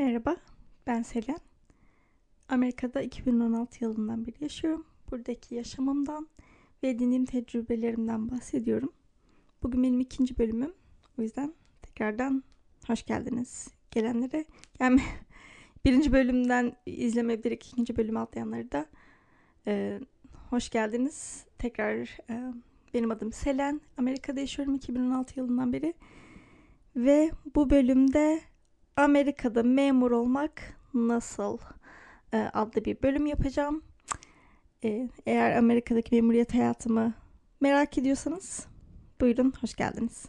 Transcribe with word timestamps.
Merhaba, 0.00 0.36
ben 0.86 1.02
Selen. 1.02 1.40
Amerika'da 2.48 3.02
2016 3.02 3.84
yılından 3.84 4.26
beri 4.26 4.34
yaşıyorum. 4.40 4.86
Buradaki 5.10 5.54
yaşamımdan 5.54 6.28
ve 6.82 6.88
edindiğim 6.88 7.24
tecrübelerimden 7.24 8.30
bahsediyorum. 8.30 8.92
Bugün 9.62 9.82
benim 9.82 10.00
ikinci 10.00 10.38
bölümüm. 10.38 10.72
O 11.18 11.22
yüzden 11.22 11.54
tekrardan 11.82 12.44
hoş 12.86 13.06
geldiniz. 13.06 13.68
Gelenlere 13.90 14.44
gelme. 14.78 15.02
Birinci 15.84 16.12
bölümden 16.12 16.76
izlemeyebilir 16.86 17.50
ikinci 17.50 17.96
bölümü 17.96 18.18
atlayanları 18.18 18.72
da 18.72 18.86
e, 19.66 20.00
hoş 20.50 20.70
geldiniz. 20.70 21.44
Tekrar 21.58 21.96
e, 22.30 22.52
benim 22.94 23.10
adım 23.10 23.32
Selen. 23.32 23.80
Amerika'da 23.96 24.40
yaşıyorum 24.40 24.74
2016 24.74 25.40
yılından 25.40 25.72
beri. 25.72 25.94
Ve 26.96 27.30
bu 27.54 27.70
bölümde 27.70 28.49
Amerika'da 28.96 29.62
memur 29.62 30.10
olmak 30.10 30.76
nasıl 30.94 31.58
e, 32.32 32.38
adlı 32.38 32.84
bir 32.84 33.02
bölüm 33.02 33.26
yapacağım. 33.26 33.82
E, 34.84 35.08
eğer 35.26 35.56
Amerika'daki 35.56 36.14
memuriyet 36.14 36.54
hayatımı 36.54 37.14
merak 37.60 37.98
ediyorsanız 37.98 38.66
buyurun 39.20 39.52
hoş 39.60 39.74
geldiniz. 39.74 40.24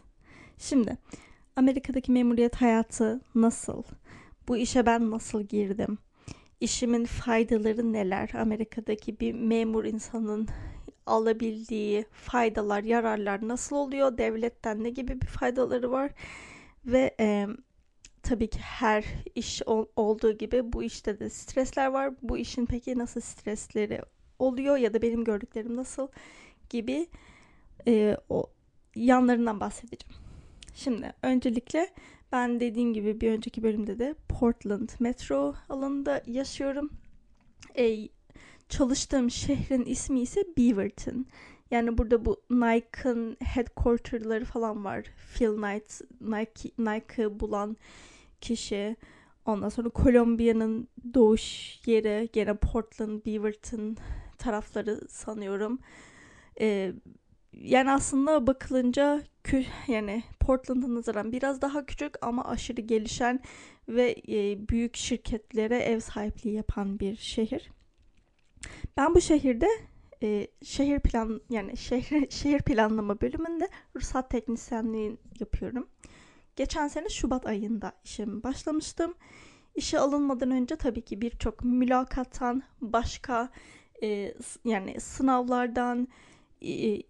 Şimdi 0.58 0.98
Amerika'daki 1.56 2.12
memuriyet 2.12 2.56
hayatı 2.56 3.20
nasıl? 3.34 3.82
Bu 4.48 4.56
işe 4.56 4.86
ben 4.86 5.10
nasıl 5.10 5.42
girdim? 5.42 5.98
İşimin 6.60 7.04
faydaları 7.04 7.92
neler? 7.92 8.30
Amerika'daki 8.34 9.20
bir 9.20 9.34
memur 9.34 9.84
insanın 9.84 10.48
alabildiği 11.06 12.04
faydalar, 12.12 12.82
yararlar 12.82 13.48
nasıl 13.48 13.76
oluyor? 13.76 14.18
Devletten 14.18 14.84
ne 14.84 14.90
gibi 14.90 15.20
bir 15.20 15.26
faydaları 15.26 15.90
var? 15.90 16.10
Ve 16.86 17.14
e, 17.20 17.46
tabii 18.22 18.50
ki 18.50 18.58
her 18.58 19.04
iş 19.34 19.62
ol, 19.66 19.86
olduğu 19.96 20.32
gibi 20.32 20.72
bu 20.72 20.82
işte 20.82 21.20
de 21.20 21.30
stresler 21.30 21.86
var. 21.86 22.14
Bu 22.22 22.38
işin 22.38 22.66
peki 22.66 22.98
nasıl 22.98 23.20
stresleri 23.20 24.00
oluyor 24.38 24.76
ya 24.76 24.94
da 24.94 25.02
benim 25.02 25.24
gördüklerim 25.24 25.76
nasıl 25.76 26.08
gibi 26.70 27.06
e, 27.86 28.16
o 28.28 28.46
yanlarından 28.96 29.60
bahsedeceğim. 29.60 30.22
Şimdi 30.74 31.12
öncelikle 31.22 31.90
ben 32.32 32.60
dediğim 32.60 32.94
gibi 32.94 33.20
bir 33.20 33.30
önceki 33.30 33.62
bölümde 33.62 33.98
de 33.98 34.14
Portland 34.28 34.88
metro 35.00 35.54
alanında 35.68 36.22
yaşıyorum. 36.26 36.90
E, 37.76 38.08
çalıştığım 38.68 39.30
şehrin 39.30 39.84
ismi 39.84 40.20
ise 40.20 40.44
Beaverton. 40.58 41.26
Yani 41.70 41.98
burada 41.98 42.24
bu 42.24 42.40
Nike'ın 42.50 43.36
headquarter'ları 43.40 44.44
falan 44.44 44.84
var. 44.84 45.04
Phil 45.34 45.56
Knight, 45.56 46.00
Nike, 46.20 46.70
Nike'ı 46.78 47.40
bulan 47.40 47.76
kişi. 48.42 48.96
Ondan 49.46 49.68
sonra 49.68 49.88
Kolombiya'nın 49.88 50.88
doğuş 51.14 51.78
yeri 51.86 52.28
gene 52.32 52.54
Portland, 52.56 53.26
Beaverton 53.26 53.96
tarafları 54.38 55.08
sanıyorum. 55.08 55.78
Ee, 56.60 56.92
yani 57.52 57.90
aslında 57.90 58.46
bakılınca 58.46 59.22
yani 59.88 60.22
Portland'a 60.40 60.94
nazaran 60.94 61.32
biraz 61.32 61.62
daha 61.62 61.86
küçük 61.86 62.26
ama 62.26 62.44
aşırı 62.44 62.80
gelişen 62.80 63.40
ve 63.88 64.16
e, 64.28 64.68
büyük 64.68 64.96
şirketlere 64.96 65.78
ev 65.78 66.00
sahipliği 66.00 66.54
yapan 66.54 67.00
bir 67.00 67.16
şehir. 67.16 67.70
Ben 68.96 69.14
bu 69.14 69.20
şehirde 69.20 69.68
e, 70.22 70.46
şehir 70.62 71.00
plan 71.00 71.40
yani 71.50 71.76
şehir 71.76 72.30
şehir 72.30 72.60
planlama 72.60 73.20
bölümünde 73.20 73.68
ruhsat 73.96 74.30
teknisyenliği 74.30 75.16
yapıyorum. 75.40 75.88
Geçen 76.56 76.88
sene 76.88 77.08
Şubat 77.08 77.46
ayında 77.46 77.92
işim 78.04 78.42
başlamıştım. 78.42 79.14
İşe 79.74 79.98
alınmadan 79.98 80.50
önce 80.50 80.76
tabii 80.76 81.02
ki 81.02 81.20
birçok 81.20 81.64
mülakattan, 81.64 82.62
başka 82.80 83.48
e, 84.02 84.34
yani 84.64 85.00
sınavlardan 85.00 86.08
e, 86.62 87.02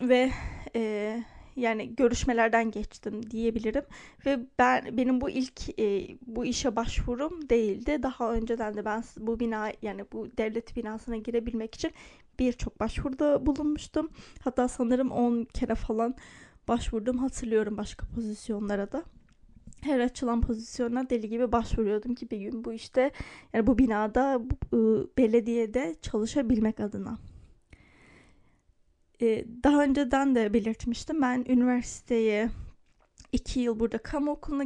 ve 0.00 0.30
e, 0.76 1.22
yani 1.56 1.96
görüşmelerden 1.96 2.70
geçtim 2.70 3.30
diyebilirim 3.30 3.84
ve 4.26 4.38
ben 4.58 4.96
benim 4.96 5.20
bu 5.20 5.30
ilk 5.30 5.78
e, 5.80 6.16
bu 6.26 6.44
işe 6.44 6.76
başvurum 6.76 7.48
değildi. 7.48 8.02
Daha 8.02 8.32
önceden 8.32 8.76
de 8.76 8.84
ben 8.84 9.04
bu 9.16 9.40
bina 9.40 9.72
yani 9.82 10.04
bu 10.12 10.28
devlet 10.38 10.76
binasına 10.76 11.16
girebilmek 11.16 11.74
için 11.74 11.92
birçok 12.38 12.80
başvuruda 12.80 13.46
bulunmuştum. 13.46 14.10
Hatta 14.44 14.68
sanırım 14.68 15.10
10 15.10 15.44
kere 15.44 15.74
falan 15.74 16.14
başvurdum 16.68 17.18
hatırlıyorum 17.18 17.76
başka 17.76 18.06
pozisyonlara 18.06 18.92
da. 18.92 19.04
Her 19.80 20.00
açılan 20.00 20.40
pozisyona 20.40 21.10
deli 21.10 21.28
gibi 21.28 21.52
başvuruyordum 21.52 22.14
ki 22.14 22.30
bir 22.30 22.38
gün 22.38 22.64
bu 22.64 22.72
işte 22.72 23.10
yani 23.52 23.66
bu 23.66 23.78
binada 23.78 24.42
bu, 24.72 25.10
belediyede 25.18 25.96
çalışabilmek 26.02 26.80
adına. 26.80 27.18
Ee, 29.22 29.44
daha 29.64 29.82
önceden 29.82 30.34
de 30.34 30.54
belirtmiştim 30.54 31.22
ben 31.22 31.44
üniversiteye 31.48 32.50
iki 33.32 33.60
yıl 33.60 33.80
burada 33.80 33.98
kamu 33.98 34.30
okuluna 34.30 34.64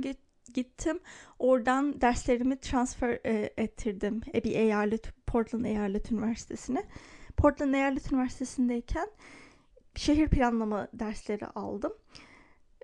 gittim. 0.55 1.01
Oradan 1.39 2.01
derslerimi 2.01 2.61
transfer 2.61 3.19
e, 3.27 3.51
ettirdim 3.57 4.21
e, 4.35 4.45
bir 4.45 4.55
eyalet 4.55 5.27
Portland 5.27 5.65
Eyalet 5.65 6.13
Üniversitesi'ne. 6.13 6.85
Portland 7.37 7.75
Eyalet 7.75 8.13
Üniversitesi'ndeyken 8.13 9.09
şehir 9.95 10.29
planlama 10.29 10.89
dersleri 10.93 11.47
aldım. 11.47 11.93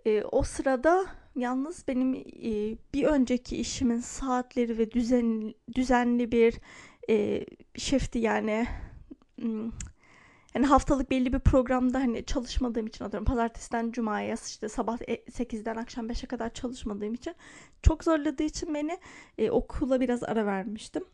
E, 0.06 0.22
o 0.22 0.42
sırada 0.42 1.06
yalnız 1.36 1.88
benim 1.88 2.14
e, 2.14 2.76
bir 2.94 3.04
önceki 3.04 3.56
işimin 3.56 4.00
saatleri 4.00 4.78
ve 4.78 4.90
düzen, 4.90 5.54
düzenli 5.74 6.32
bir 6.32 6.54
e, 7.10 7.46
shift'i 7.76 8.18
yani 8.18 8.66
hmm, 9.40 9.70
yani 10.54 10.66
haftalık 10.66 11.10
belli 11.10 11.32
bir 11.32 11.38
programda 11.38 11.98
hani 11.98 12.24
çalışmadığım 12.24 12.86
için 12.86 13.04
atıyorum 13.04 13.24
pazartesiden 13.24 13.92
cumaya 13.92 14.36
işte 14.46 14.68
sabah 14.68 14.98
8'den 14.98 15.76
e, 15.76 15.80
akşam 15.80 16.06
5'e 16.06 16.26
kadar 16.26 16.54
çalışmadığım 16.54 17.14
için 17.14 17.34
çok 17.82 18.04
zorladığı 18.04 18.42
için 18.42 18.74
beni 18.74 18.98
e, 19.38 19.50
okula 19.50 20.00
biraz 20.00 20.22
ara 20.22 20.46
vermiştim. 20.46 21.04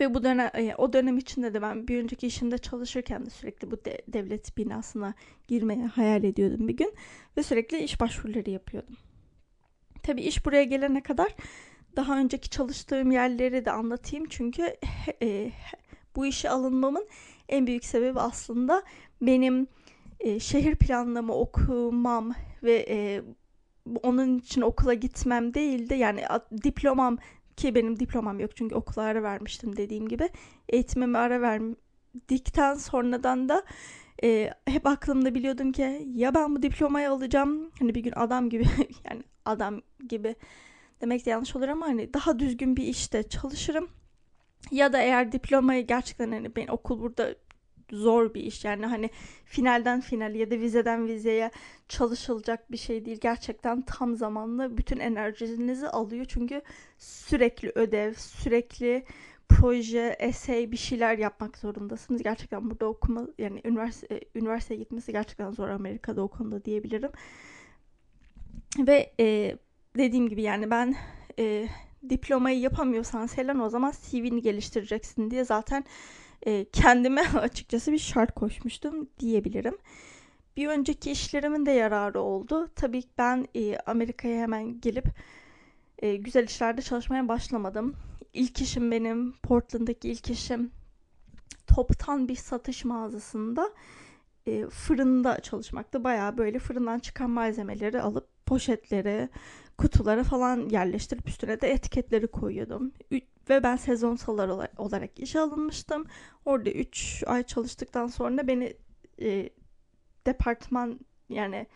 Ve 0.00 0.14
bu 0.14 0.22
dönem 0.22 0.50
e, 0.54 0.74
o 0.78 0.92
dönem 0.92 1.18
içinde 1.18 1.54
de 1.54 1.62
ben 1.62 1.88
bir 1.88 2.02
önceki 2.02 2.26
işimde 2.26 2.58
çalışırken 2.58 3.26
de 3.26 3.30
sürekli 3.30 3.70
bu 3.70 3.84
de, 3.84 4.02
devlet 4.08 4.56
binasına 4.56 5.14
girmeye 5.48 5.86
hayal 5.86 6.24
ediyordum 6.24 6.68
bir 6.68 6.76
gün 6.76 6.94
ve 7.36 7.42
sürekli 7.42 7.78
iş 7.78 8.00
başvuruları 8.00 8.50
yapıyordum. 8.50 8.96
Tabii 10.02 10.22
iş 10.22 10.46
buraya 10.46 10.64
gelene 10.64 11.02
kadar 11.02 11.34
daha 11.96 12.18
önceki 12.18 12.50
çalıştığım 12.50 13.10
yerleri 13.10 13.64
de 13.64 13.70
anlatayım 13.70 14.26
çünkü 14.30 14.76
e, 15.22 15.50
bu 16.16 16.26
işe 16.26 16.50
alınmamın 16.50 17.08
en 17.48 17.66
büyük 17.66 17.84
sebebi 17.84 18.20
aslında 18.20 18.82
benim 19.20 19.66
e, 20.20 20.40
şehir 20.40 20.74
planlama 20.74 21.34
okumam 21.34 22.34
ve 22.62 22.86
e, 22.88 23.22
onun 24.02 24.38
için 24.38 24.60
okula 24.60 24.94
gitmem 24.94 25.54
değildi. 25.54 25.94
Yani 25.94 26.24
diplomam 26.64 27.18
ki 27.56 27.74
benim 27.74 28.00
diplomam 28.00 28.40
yok 28.40 28.56
çünkü 28.56 28.74
okula 28.74 29.04
ara 29.04 29.22
vermiştim 29.22 29.76
dediğim 29.76 30.08
gibi. 30.08 30.28
Eğitimime 30.68 31.18
ara 31.18 31.40
verdikten 31.40 32.74
sonradan 32.74 33.48
da 33.48 33.64
e, 34.24 34.50
hep 34.66 34.86
aklımda 34.86 35.34
biliyordum 35.34 35.72
ki 35.72 36.08
ya 36.14 36.34
ben 36.34 36.56
bu 36.56 36.62
diplomayı 36.62 37.10
alacağım 37.10 37.70
hani 37.78 37.94
bir 37.94 38.00
gün 38.00 38.12
adam 38.16 38.48
gibi 38.48 38.64
yani 39.10 39.22
adam 39.44 39.82
gibi 40.08 40.36
demek 41.00 41.26
de 41.26 41.30
yanlış 41.30 41.56
olur 41.56 41.68
ama 41.68 41.86
hani 41.86 42.14
daha 42.14 42.38
düzgün 42.38 42.76
bir 42.76 42.84
işte 42.84 43.22
çalışırım 43.22 43.88
ya 44.70 44.92
da 44.92 45.00
eğer 45.02 45.32
diplomayı 45.32 45.86
gerçekten 45.86 46.32
hani 46.32 46.56
ben 46.56 46.66
okul 46.66 47.00
burada 47.00 47.34
zor 47.92 48.34
bir 48.34 48.42
iş 48.42 48.64
yani 48.64 48.86
hani 48.86 49.10
finalden 49.44 50.00
final 50.00 50.34
ya 50.34 50.50
da 50.50 50.58
vizeden 50.58 51.06
vizeye 51.06 51.50
çalışılacak 51.88 52.72
bir 52.72 52.76
şey 52.76 53.04
değil 53.04 53.18
gerçekten 53.20 53.82
tam 53.82 54.16
zamanlı 54.16 54.76
bütün 54.76 54.98
enerjinizi 54.98 55.88
alıyor 55.88 56.24
çünkü 56.28 56.62
sürekli 56.98 57.72
ödev 57.74 58.14
sürekli 58.14 59.04
proje, 59.48 60.16
essay 60.18 60.72
bir 60.72 60.76
şeyler 60.76 61.18
yapmak 61.18 61.58
zorundasınız. 61.58 62.22
Gerçekten 62.22 62.70
burada 62.70 62.86
okuma 62.86 63.28
yani 63.38 63.60
üniversite 63.64 64.20
üniversiteye 64.34 64.80
gitmesi 64.80 65.12
gerçekten 65.12 65.50
zor 65.50 65.68
Amerika'da 65.68 66.22
o 66.22 66.28
konuda 66.28 66.64
diyebilirim. 66.64 67.10
Ve 68.78 69.12
e, 69.20 69.56
dediğim 69.96 70.28
gibi 70.28 70.42
yani 70.42 70.70
ben 70.70 70.94
e, 71.38 71.68
diplomayı 72.10 72.60
yapamıyorsan 72.60 73.26
Selen 73.26 73.58
o 73.58 73.68
zaman 73.68 73.92
CV'ni 74.02 74.42
geliştireceksin 74.42 75.30
diye 75.30 75.44
zaten 75.44 75.84
e, 76.42 76.66
kendime 76.72 77.28
açıkçası 77.40 77.92
bir 77.92 77.98
şart 77.98 78.34
koşmuştum 78.34 79.08
diyebilirim. 79.18 79.78
Bir 80.56 80.68
önceki 80.68 81.10
işlerimin 81.10 81.66
de 81.66 81.70
yararı 81.70 82.20
oldu. 82.20 82.68
Tabii 82.76 83.02
ben 83.18 83.46
e, 83.54 83.78
Amerika'ya 83.78 84.42
hemen 84.42 84.80
gelip 84.80 85.06
e, 85.98 86.16
güzel 86.16 86.44
işlerde 86.44 86.82
çalışmaya 86.82 87.28
başlamadım. 87.28 87.96
İlk 88.32 88.60
işim 88.60 88.90
benim 88.90 89.32
Portland'daki 89.32 90.10
ilk 90.10 90.30
işim 90.30 90.70
toptan 91.66 92.28
bir 92.28 92.36
satış 92.36 92.84
mağazasında 92.84 93.70
e, 94.46 94.66
fırında 94.66 95.40
çalışmaktı. 95.40 96.04
Bayağı 96.04 96.38
böyle 96.38 96.58
fırından 96.58 96.98
çıkan 96.98 97.30
malzemeleri 97.30 98.02
alıp 98.02 98.46
poşetlere 98.46 99.28
kutulara 99.78 100.24
falan 100.24 100.68
yerleştirip 100.68 101.28
üstüne 101.28 101.60
de 101.60 101.70
etiketleri 101.70 102.26
koyuyordum. 102.26 102.92
Ve 103.50 103.62
ben 103.62 103.76
sezonsal 103.76 104.66
olarak 104.76 105.18
işe 105.20 105.40
alınmıştım. 105.40 106.06
Orada 106.44 106.70
3 106.70 107.24
ay 107.26 107.42
çalıştıktan 107.42 108.06
sonra 108.06 108.46
beni 108.46 108.76
e, 109.20 109.50
departman 110.26 111.00
yani 111.28 111.66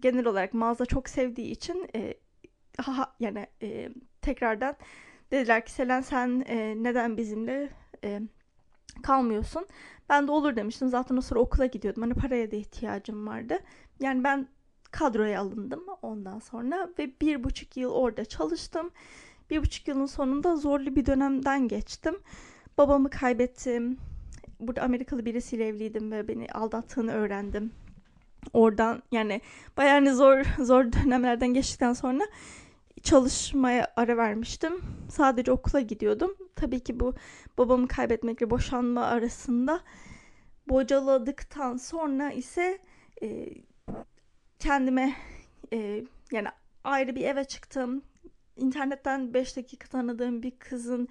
genel 0.00 0.26
olarak 0.26 0.54
mağaza 0.54 0.86
çok 0.86 1.08
sevdiği 1.08 1.50
için 1.50 1.88
e, 1.96 2.14
ha, 2.78 3.14
yani 3.20 3.46
e, 3.62 3.88
tekrardan 4.22 4.76
dediler 5.30 5.66
ki 5.66 5.72
Selen 5.72 6.00
sen 6.00 6.44
e, 6.46 6.82
neden 6.82 7.16
bizimle 7.16 7.68
e, 8.04 8.20
kalmıyorsun? 9.02 9.66
Ben 10.08 10.26
de 10.28 10.32
olur 10.32 10.56
demiştim. 10.56 10.88
Zaten 10.88 11.16
o 11.16 11.20
sıra 11.20 11.38
okula 11.38 11.66
gidiyordum. 11.66 12.02
Hani 12.02 12.14
paraya 12.14 12.50
da 12.50 12.56
ihtiyacım 12.56 13.26
vardı. 13.26 13.58
Yani 14.00 14.24
ben 14.24 14.48
kadroya 14.90 15.40
alındım 15.40 15.84
ondan 16.02 16.38
sonra 16.38 16.90
ve 16.98 17.20
bir 17.20 17.44
buçuk 17.44 17.76
yıl 17.76 17.90
orada 17.90 18.24
çalıştım. 18.24 18.90
Bir 19.50 19.62
buçuk 19.62 19.88
yılın 19.88 20.06
sonunda 20.06 20.56
zorlu 20.56 20.96
bir 20.96 21.06
dönemden 21.06 21.68
geçtim. 21.68 22.18
Babamı 22.78 23.10
kaybettim. 23.10 23.98
Burada 24.60 24.82
Amerikalı 24.82 25.24
birisiyle 25.24 25.66
evliydim 25.66 26.12
ve 26.12 26.28
beni 26.28 26.48
aldattığını 26.48 27.12
öğrendim. 27.12 27.72
Oradan 28.52 29.02
yani 29.12 29.40
bayağı 29.76 29.94
hani 29.94 30.14
zor 30.14 30.42
zor 30.64 30.92
dönemlerden 30.92 31.54
geçtikten 31.54 31.92
sonra 31.92 32.24
çalışmaya 33.02 33.92
ara 33.96 34.16
vermiştim. 34.16 34.72
Sadece 35.10 35.52
okula 35.52 35.80
gidiyordum. 35.80 36.36
Tabii 36.54 36.80
ki 36.80 37.00
bu 37.00 37.14
babamı 37.58 37.88
kaybetmekle 37.88 38.50
boşanma 38.50 39.04
arasında 39.04 39.80
bocaladıktan 40.68 41.76
sonra 41.76 42.32
ise 42.32 42.78
e, 43.22 43.48
kendime 44.58 45.14
e, 45.72 46.04
yani 46.32 46.48
ayrı 46.84 47.16
bir 47.16 47.24
eve 47.24 47.44
çıktım. 47.44 48.02
İnternetten 48.56 49.34
5 49.34 49.56
dakika 49.56 49.88
tanıdığım 49.88 50.42
bir 50.42 50.50
kızın 50.50 51.08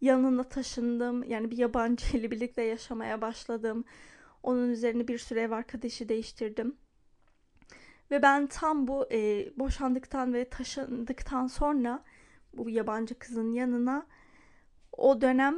yanına 0.00 0.42
taşındım. 0.42 1.24
Yani 1.24 1.50
bir 1.50 1.56
yabancı 1.56 2.16
ile 2.16 2.30
birlikte 2.30 2.62
yaşamaya 2.62 3.20
başladım. 3.20 3.84
Onun 4.42 4.70
üzerine 4.70 5.08
bir 5.08 5.18
süre 5.18 5.40
ev 5.40 5.50
arkadaşı 5.50 6.08
değiştirdim. 6.08 6.76
Ve 8.10 8.22
ben 8.22 8.46
tam 8.46 8.86
bu 8.86 9.06
e, 9.12 9.50
boşandıktan 9.58 10.34
ve 10.34 10.48
taşındıktan 10.48 11.46
sonra 11.46 12.04
bu 12.52 12.70
yabancı 12.70 13.18
kızın 13.18 13.52
yanına 13.52 14.06
o 14.92 15.20
dönem 15.20 15.56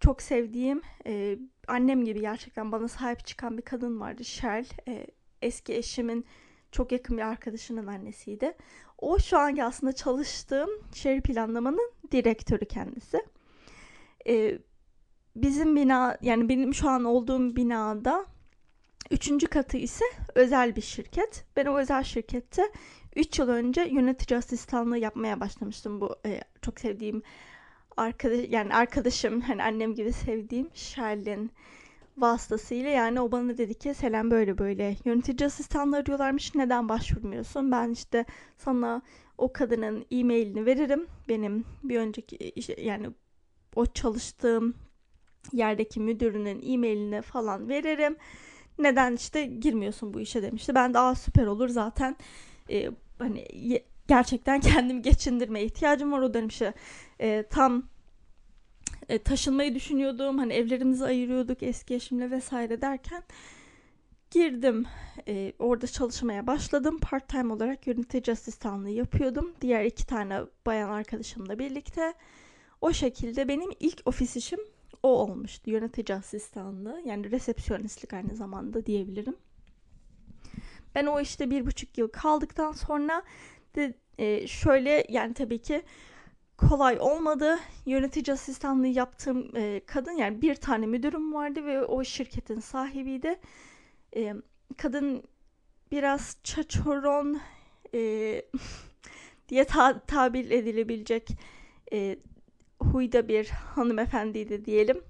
çok 0.00 0.22
sevdiğim 0.22 0.82
e, 1.06 1.38
annem 1.68 2.04
gibi 2.04 2.20
gerçekten 2.20 2.72
bana 2.72 2.88
sahip 2.88 3.26
çıkan 3.26 3.58
bir 3.58 3.62
kadın 3.62 4.00
vardı. 4.00 4.24
Shell. 4.24 4.66
E, 4.88 5.06
eski 5.42 5.74
eşimin 5.74 6.24
çok 6.72 6.92
yakın 6.92 7.16
bir 7.16 7.22
arkadaşının 7.22 7.86
annesiydi. 7.86 8.56
O 9.00 9.18
şu 9.18 9.38
anki 9.38 9.64
aslında 9.64 9.92
çalıştığım 9.92 10.70
şehir 10.94 11.20
planlamanın 11.20 11.92
direktörü 12.12 12.64
kendisi. 12.64 13.26
E, 14.28 14.58
bizim 15.36 15.76
bina 15.76 16.18
yani 16.22 16.48
benim 16.48 16.74
şu 16.74 16.88
an 16.88 17.04
olduğum 17.04 17.56
binada 17.56 18.26
Üçüncü 19.10 19.46
katı 19.46 19.76
ise 19.76 20.04
özel 20.34 20.76
bir 20.76 20.80
şirket. 20.80 21.44
Ben 21.56 21.66
o 21.66 21.78
özel 21.78 22.02
şirkette 22.02 22.62
3 23.16 23.38
yıl 23.38 23.48
önce 23.48 23.82
yönetici 23.82 24.38
asistanlığı 24.38 24.98
yapmaya 24.98 25.40
başlamıştım. 25.40 26.00
Bu 26.00 26.16
e, 26.26 26.40
çok 26.62 26.80
sevdiğim 26.80 27.22
arkadaş 27.96 28.38
yani 28.48 28.74
arkadaşım 28.74 29.40
hani 29.40 29.62
annem 29.62 29.94
gibi 29.94 30.12
sevdiğim 30.12 30.70
Sherlin 30.74 31.52
vasıtasıyla 32.20 32.90
yani 32.90 33.20
o 33.20 33.32
bana 33.32 33.58
dedi 33.58 33.74
ki 33.74 33.94
Selen 33.94 34.30
böyle 34.30 34.58
böyle 34.58 34.96
yönetici 35.04 35.46
asistanlığı 35.46 35.96
arıyorlarmış 35.96 36.54
neden 36.54 36.88
başvurmuyorsun? 36.88 37.72
Ben 37.72 37.90
işte 37.90 38.24
sana 38.56 39.02
o 39.38 39.52
kadının 39.52 40.06
e-mailini 40.10 40.66
veririm. 40.66 41.06
Benim 41.28 41.64
bir 41.82 41.98
önceki 41.98 42.36
işte 42.36 42.82
yani 42.82 43.10
o 43.76 43.86
çalıştığım 43.86 44.74
yerdeki 45.52 46.00
müdürünün 46.00 46.62
e-mailini 46.72 47.22
falan 47.22 47.68
veririm 47.68 48.16
neden 48.78 49.14
işte 49.14 49.46
girmiyorsun 49.46 50.14
bu 50.14 50.20
işe 50.20 50.42
demişti. 50.42 50.74
Ben 50.74 50.94
de 50.94 50.98
aa 50.98 51.14
süper 51.14 51.46
olur 51.46 51.68
zaten 51.68 52.16
e, 52.70 52.90
hani 53.18 53.46
gerçekten 54.08 54.60
kendimi 54.70 55.02
geçindirmeye 55.02 55.64
ihtiyacım 55.64 56.12
var 56.12 56.20
o 56.20 56.34
dönem 56.34 56.48
işte 56.48 56.74
e, 57.20 57.44
tam 57.50 57.89
e, 59.10 59.18
taşınmayı 59.18 59.74
düşünüyordum 59.74 60.38
hani 60.38 60.52
evlerimizi 60.52 61.04
ayırıyorduk 61.04 61.62
eski 61.62 61.94
eşimle 61.94 62.30
vesaire 62.30 62.80
derken 62.80 63.22
girdim 64.30 64.86
e, 65.28 65.52
orada 65.58 65.86
çalışmaya 65.86 66.46
başladım 66.46 66.98
part 67.02 67.28
time 67.28 67.52
olarak 67.52 67.86
yönetici 67.86 68.32
asistanlığı 68.32 68.90
yapıyordum 68.90 69.52
diğer 69.60 69.84
iki 69.84 70.06
tane 70.06 70.40
bayan 70.66 70.88
arkadaşımla 70.88 71.58
birlikte 71.58 72.14
o 72.80 72.92
şekilde 72.92 73.48
benim 73.48 73.70
ilk 73.80 74.02
ofis 74.04 74.36
işim 74.36 74.60
o 75.02 75.08
olmuştu. 75.08 75.70
Yönetici 75.70 76.18
asistanlığı 76.18 77.02
yani 77.04 77.30
resepsiyonistlik 77.30 78.12
aynı 78.12 78.34
zamanda 78.36 78.86
diyebilirim. 78.86 79.36
Ben 80.94 81.06
o 81.06 81.20
işte 81.20 81.50
bir 81.50 81.66
buçuk 81.66 81.98
yıl 81.98 82.08
kaldıktan 82.08 82.72
sonra 82.72 83.22
de 83.74 83.94
e, 84.18 84.46
şöyle 84.46 85.06
yani 85.08 85.34
tabii 85.34 85.58
ki 85.58 85.82
kolay 86.68 86.98
olmadı. 87.00 87.58
Yönetici 87.86 88.34
asistanlığı 88.34 88.86
yaptığım 88.86 89.56
e, 89.56 89.80
kadın 89.86 90.12
yani 90.12 90.42
bir 90.42 90.54
tane 90.54 90.86
müdürüm 90.86 91.34
vardı 91.34 91.66
ve 91.66 91.82
o 91.84 92.04
şirketin 92.04 92.60
sahibiydi. 92.60 93.40
E, 94.16 94.34
kadın 94.76 95.22
biraz 95.92 96.36
çaçoron 96.44 97.40
e, 97.94 98.42
diye 99.48 99.64
ta- 99.64 99.98
tabir 100.06 100.50
edilebilecek 100.50 101.28
e, 101.92 102.18
huyda 102.82 103.28
bir 103.28 103.48
hanımefendiydi 103.48 104.64
diyelim. 104.64 105.02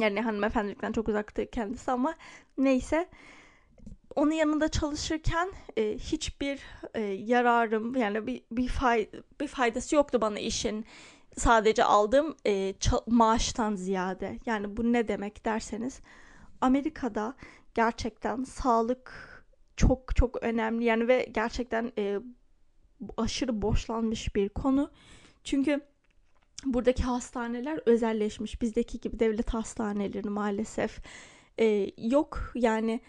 Yani 0.00 0.20
hanımefendilikten 0.20 0.92
çok 0.92 1.08
uzaktı 1.08 1.50
kendisi 1.50 1.90
ama 1.90 2.14
neyse. 2.58 3.08
Onun 4.18 4.32
yanında 4.32 4.68
çalışırken 4.68 5.52
e, 5.76 5.98
hiçbir 5.98 6.60
e, 6.94 7.00
yararım 7.02 7.96
yani 7.96 8.26
bir 8.26 8.42
bir, 8.52 8.68
fay, 8.68 9.08
bir 9.40 9.48
faydası 9.48 9.96
yoktu 9.96 10.20
bana 10.20 10.38
işin. 10.38 10.84
Sadece 11.36 11.84
aldığım 11.84 12.36
e, 12.46 12.74
maaştan 13.06 13.74
ziyade. 13.74 14.38
Yani 14.46 14.76
bu 14.76 14.92
ne 14.92 15.08
demek 15.08 15.44
derseniz 15.44 16.00
Amerika'da 16.60 17.34
gerçekten 17.74 18.44
sağlık 18.44 19.12
çok 19.76 20.16
çok 20.16 20.42
önemli 20.42 20.84
yani 20.84 21.08
ve 21.08 21.28
gerçekten 21.32 21.92
e, 21.98 22.18
aşırı 23.16 23.62
boşlanmış 23.62 24.34
bir 24.36 24.48
konu. 24.48 24.90
Çünkü 25.44 25.80
buradaki 26.64 27.02
hastaneler 27.02 27.80
özelleşmiş. 27.86 28.62
Bizdeki 28.62 29.00
gibi 29.00 29.18
devlet 29.18 29.54
hastaneleri 29.54 30.28
maalesef 30.28 30.98
e, 31.58 31.90
yok. 31.98 32.52
Yani 32.54 33.00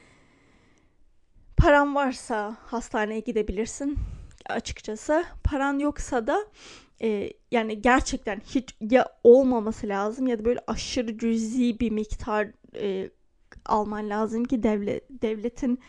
paran 1.60 1.96
varsa 1.96 2.58
hastaneye 2.66 3.20
gidebilirsin 3.20 3.98
açıkçası. 4.50 5.26
Paran 5.44 5.80
yoksa 5.80 6.28
da 6.28 6.46
e, 7.02 7.34
yani 7.52 7.82
gerçekten 7.82 8.40
hiç 8.40 8.76
ya 8.82 9.06
olmaması 9.24 9.88
lazım 9.88 10.28
ya 10.28 10.40
da 10.40 10.46
böyle 10.46 10.60
aşırı 10.68 11.18
cüzi 11.18 11.80
bir 11.80 11.92
miktar 11.92 12.48
e, 12.76 13.10
alman 13.66 14.10
lazım 14.10 14.46
ki 14.46 14.64
devlet 14.64 15.04
devletin 15.10 15.80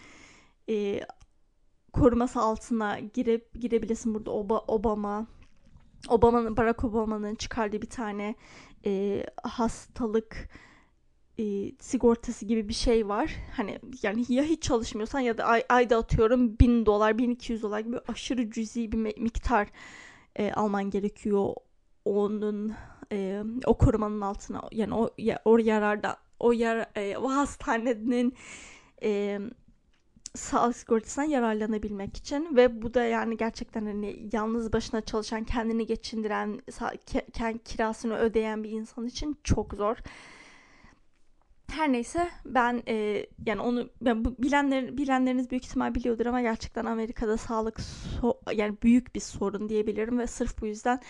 e, 0.68 1.00
koruması 1.92 2.40
altına 2.40 2.98
girip 2.98 3.60
girebilesin 3.60 4.14
burada 4.14 4.30
Obama 4.68 5.26
Obama'nın 6.08 6.56
Barack 6.56 6.84
Obama'nın 6.84 7.34
çıkardığı 7.34 7.82
bir 7.82 7.90
tane 7.90 8.34
e, 8.86 9.24
hastalık 9.42 10.48
e, 11.40 11.72
sigortası 11.80 12.46
gibi 12.46 12.68
bir 12.68 12.74
şey 12.74 13.08
var. 13.08 13.36
Hani 13.56 13.78
yani 14.02 14.24
ya 14.28 14.42
hiç 14.42 14.62
çalışmıyorsan 14.62 15.20
ya 15.20 15.38
da 15.38 15.44
ay, 15.44 15.64
ayda 15.68 15.98
atıyorum 15.98 16.58
1000 16.58 16.86
dolar 16.86 17.18
1200 17.18 17.62
dolar 17.62 17.80
gibi 17.80 17.98
aşırı 18.08 18.50
cüzi 18.50 18.92
bir 18.92 19.18
miktar 19.18 19.68
e, 20.36 20.52
alman 20.52 20.90
gerekiyor 20.90 21.54
onun 22.04 22.74
e, 23.12 23.42
o 23.66 23.78
korumanın 23.78 24.20
altına 24.20 24.62
yani 24.72 24.94
o 24.94 25.10
ya, 25.18 25.42
o 25.44 25.58
yararda 25.58 26.16
o 26.38 26.52
yar 26.52 26.86
e, 26.96 27.16
o 27.16 27.30
hastanenin 27.30 28.34
e, 29.02 29.40
sağlık 30.34 30.76
sigortasından 30.76 31.28
yararlanabilmek 31.28 32.16
için 32.16 32.56
ve 32.56 32.82
bu 32.82 32.94
da 32.94 33.02
yani 33.04 33.36
gerçekten 33.36 33.86
hani 33.86 34.28
yalnız 34.32 34.72
başına 34.72 35.00
çalışan 35.00 35.44
kendini 35.44 35.86
geçindiren 35.86 36.60
kendi 37.32 37.58
kirasını 37.58 38.16
ödeyen 38.16 38.64
bir 38.64 38.70
insan 38.70 39.06
için 39.06 39.38
çok 39.44 39.74
zor. 39.74 39.96
Her 41.70 41.92
neyse 41.92 42.30
ben 42.44 42.82
e, 42.88 43.26
yani 43.46 43.60
onu 43.60 43.90
ben 44.00 44.24
bu 44.24 44.38
bilenler 44.38 44.96
bilenleriniz 44.96 45.50
büyük 45.50 45.64
ihtimal 45.64 45.94
biliyordur 45.94 46.26
ama 46.26 46.40
gerçekten 46.40 46.84
Amerika'da 46.84 47.36
sağlık 47.36 47.80
so 47.80 48.40
yani 48.52 48.76
büyük 48.82 49.14
bir 49.14 49.20
sorun 49.20 49.68
diyebilirim 49.68 50.18
ve 50.18 50.26
sırf 50.26 50.60
bu 50.60 50.66
yüzden 50.66 51.00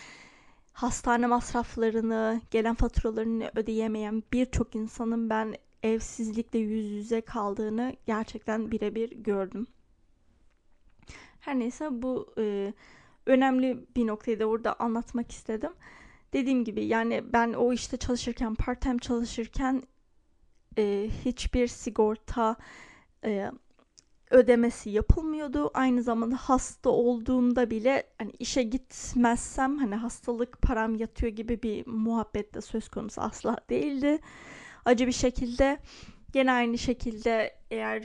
hastane 0.72 1.26
masraflarını, 1.26 2.40
gelen 2.50 2.74
faturalarını 2.74 3.50
ödeyemeyen 3.56 4.22
birçok 4.32 4.74
insanın 4.74 5.30
ben 5.30 5.54
evsizlikle 5.82 6.58
yüz 6.58 6.90
yüze 6.90 7.20
kaldığını 7.20 7.96
gerçekten 8.06 8.70
birebir 8.70 9.10
gördüm. 9.10 9.66
Her 11.40 11.58
neyse 11.58 12.02
bu 12.02 12.34
e, 12.38 12.72
önemli 13.26 13.86
bir 13.96 14.06
noktayı 14.06 14.40
da 14.40 14.48
burada 14.48 14.74
anlatmak 14.78 15.30
istedim. 15.30 15.72
Dediğim 16.32 16.64
gibi 16.64 16.84
yani 16.84 17.32
ben 17.32 17.52
o 17.52 17.72
işte 17.72 17.96
çalışırken, 17.96 18.54
part 18.54 18.80
time 18.80 18.98
çalışırken 18.98 19.82
e, 20.80 21.10
hiçbir 21.24 21.66
sigorta 21.66 22.56
e, 23.24 23.50
ödemesi 24.30 24.90
yapılmıyordu. 24.90 25.70
Aynı 25.74 26.02
zamanda 26.02 26.36
hasta 26.36 26.90
olduğumda 26.90 27.70
bile 27.70 28.04
hani 28.18 28.32
işe 28.38 28.62
gitmezsem 28.62 29.78
hani 29.78 29.94
hastalık 29.94 30.62
param 30.62 30.94
yatıyor 30.94 31.32
gibi 31.32 31.62
bir 31.62 31.86
muhabbet 31.86 32.54
de 32.54 32.60
söz 32.60 32.88
konusu 32.88 33.20
asla 33.20 33.56
değildi. 33.70 34.18
Acı 34.84 35.06
bir 35.06 35.12
şekilde 35.12 35.78
gene 36.32 36.52
aynı 36.52 36.78
şekilde 36.78 37.54
eğer 37.70 38.04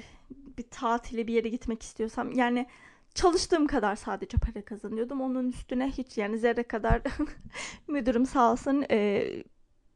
bir 0.58 0.66
tatile 0.72 1.28
bir 1.28 1.34
yere 1.34 1.50
gitmek 1.50 1.84
istiyorsam 1.84 2.32
yani 2.32 2.68
çalıştığım 3.14 3.68
kadar 3.68 3.96
sadece 3.96 4.38
para 4.38 4.66
kazanıyordum. 4.66 5.22
Onun 5.22 5.50
üstüne 5.50 5.88
hiç 5.92 6.18
yani 6.18 6.40
zerre 6.40 6.64
kadar 6.64 7.02
müdürüm 7.88 8.26
sağ 8.26 8.52
olsun 8.52 8.86
e, 8.92 9.24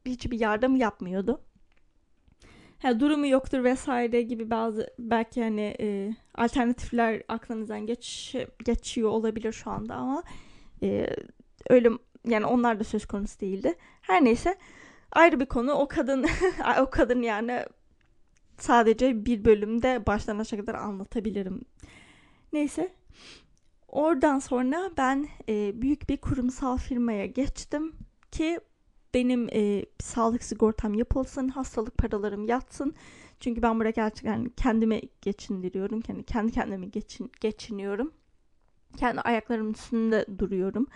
hiçbir 0.06 0.40
yardım 0.40 0.76
yapmıyordu. 0.76 1.44
Ha, 2.82 3.00
durumu 3.00 3.26
yoktur 3.26 3.64
vesaire 3.64 4.22
gibi 4.22 4.50
bazı 4.50 4.90
belki 4.98 5.42
hani 5.42 5.76
e, 5.80 6.14
alternatifler 6.34 7.22
aklınızdan 7.28 7.86
geç, 7.86 8.36
geçiyor 8.64 9.10
olabilir 9.10 9.52
şu 9.52 9.70
anda 9.70 9.94
ama 9.94 10.22
e, 10.82 11.06
öyle 11.70 11.90
yani 12.28 12.46
onlar 12.46 12.80
da 12.80 12.84
söz 12.84 13.06
konusu 13.06 13.40
değildi. 13.40 13.74
Her 14.00 14.24
neyse 14.24 14.56
ayrı 15.12 15.40
bir 15.40 15.46
konu 15.46 15.72
o 15.72 15.88
kadın 15.88 16.26
o 16.80 16.90
kadın 16.90 17.22
yani 17.22 17.64
sadece 18.58 19.26
bir 19.26 19.44
bölümde 19.44 20.06
baştan 20.06 20.38
aşağı 20.38 20.60
kadar 20.60 20.74
anlatabilirim. 20.74 21.64
Neyse 22.52 22.92
oradan 23.88 24.38
sonra 24.38 24.90
ben 24.96 25.28
e, 25.48 25.82
büyük 25.82 26.08
bir 26.08 26.16
kurumsal 26.16 26.76
firmaya 26.78 27.26
geçtim 27.26 27.92
ki 28.32 28.60
benim 29.14 29.48
e, 29.52 29.84
sağlık 30.00 30.42
sigortam 30.42 30.94
yapılsın, 30.94 31.48
hastalık 31.48 31.98
paralarım 31.98 32.44
yatsın. 32.44 32.94
Çünkü 33.40 33.62
ben 33.62 33.78
burada 33.78 33.90
gerçekten 33.90 34.44
kendime 34.44 35.00
geçindiriyorum. 35.22 36.02
Yani 36.08 36.22
kendi 36.22 36.52
kendime 36.52 36.86
geçin, 36.86 37.30
geçiniyorum. 37.40 38.12
Kendi 38.96 39.20
ayaklarımın 39.20 39.72
üstünde 39.72 40.26
duruyorum. 40.38 40.86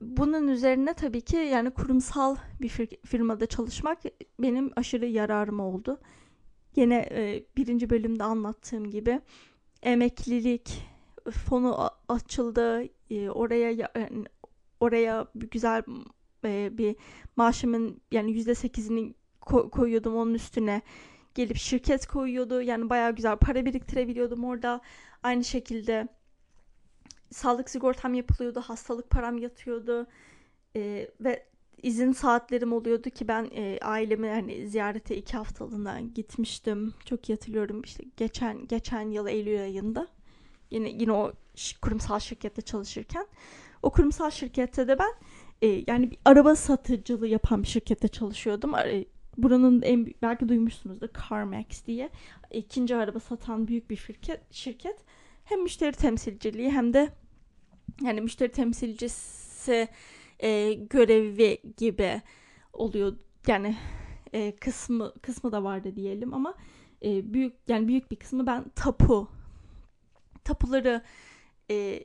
Bunun 0.00 0.48
üzerine 0.48 0.94
tabii 0.94 1.20
ki 1.20 1.36
yani 1.36 1.70
kurumsal 1.70 2.36
bir 2.60 2.68
firmada 3.04 3.46
çalışmak 3.46 3.98
benim 4.38 4.70
aşırı 4.76 5.06
yararım 5.06 5.60
oldu. 5.60 6.00
Yine 6.76 7.08
e, 7.10 7.44
birinci 7.56 7.90
bölümde 7.90 8.24
anlattığım 8.24 8.90
gibi 8.90 9.20
emeklilik 9.82 10.82
fonu 11.30 11.90
açıldı. 12.08 12.82
E, 13.10 13.30
oraya 13.30 13.70
yani 13.70 14.24
oraya 14.80 15.26
güzel 15.34 15.82
e, 16.44 16.78
bir 16.78 16.96
maaşımın 17.36 18.00
yani 18.10 18.32
yüzde 18.32 18.54
sekizini 18.54 19.14
ko- 19.40 19.70
koyuyordum 19.70 20.16
onun 20.16 20.34
üstüne 20.34 20.82
gelip 21.34 21.56
şirket 21.56 22.06
koyuyordu. 22.06 22.62
Yani 22.62 22.90
bayağı 22.90 23.14
güzel 23.14 23.36
para 23.36 23.64
biriktirebiliyordum 23.64 24.44
orada. 24.44 24.80
Aynı 25.22 25.44
şekilde 25.44 26.08
sağlık 27.30 27.70
sigortam 27.70 28.14
yapılıyordu, 28.14 28.60
hastalık 28.60 29.10
param 29.10 29.38
yatıyordu 29.38 30.06
e, 30.76 31.10
ve 31.20 31.46
izin 31.82 32.12
saatlerim 32.12 32.72
oluyordu 32.72 33.10
ki 33.10 33.28
ben 33.28 33.50
e, 33.54 33.78
ailemi 33.82 34.28
hani 34.28 34.68
ziyarete 34.68 35.16
iki 35.16 35.36
haftalığına 35.36 36.00
gitmiştim. 36.00 36.94
Çok 37.04 37.28
iyi 37.28 37.32
hatırlıyorum 37.32 37.82
işte 37.82 38.04
geçen 38.16 38.66
geçen 38.66 39.10
yıl 39.10 39.26
Eylül 39.26 39.62
ayında 39.62 40.08
yine 40.70 40.90
yine 40.90 41.12
o 41.12 41.32
kurumsal 41.82 42.18
şirkette 42.18 42.62
çalışırken 42.62 43.26
o 43.82 43.90
kurumsal 43.90 44.30
şirkette 44.30 44.88
de 44.88 44.98
ben 44.98 45.12
e, 45.62 45.84
yani 45.86 46.10
bir 46.10 46.18
araba 46.24 46.56
satıcılığı 46.56 47.26
yapan 47.26 47.62
bir 47.62 47.68
şirkette 47.68 48.08
çalışıyordum. 48.08 48.74
E, 48.74 49.04
buranın 49.36 49.82
en 49.82 50.06
belki 50.22 50.48
duymuşsunuzdur 50.48 51.08
CarMax 51.28 51.86
diye 51.86 52.10
ikinci 52.50 52.96
araba 52.96 53.20
satan 53.20 53.68
büyük 53.68 53.90
bir 53.90 53.96
şirket 53.96 54.52
şirket. 54.54 55.04
Hem 55.44 55.62
müşteri 55.62 55.92
temsilciliği 55.92 56.70
hem 56.70 56.92
de 56.92 57.08
yani 58.02 58.20
müşteri 58.20 58.52
temsilcisi 58.52 59.88
e, 60.40 60.72
görevi 60.72 61.58
gibi 61.76 62.22
oluyor. 62.72 63.16
Yani 63.46 63.76
e, 64.32 64.56
kısmı 64.56 65.12
kısmı 65.22 65.52
da 65.52 65.64
vardı 65.64 65.96
diyelim 65.96 66.34
ama 66.34 66.54
e, 67.04 67.34
büyük 67.34 67.54
yani 67.68 67.88
büyük 67.88 68.10
bir 68.10 68.16
kısmı 68.16 68.46
ben 68.46 68.68
tapu 68.74 69.28
tapuları 70.44 71.02
e, 71.70 72.02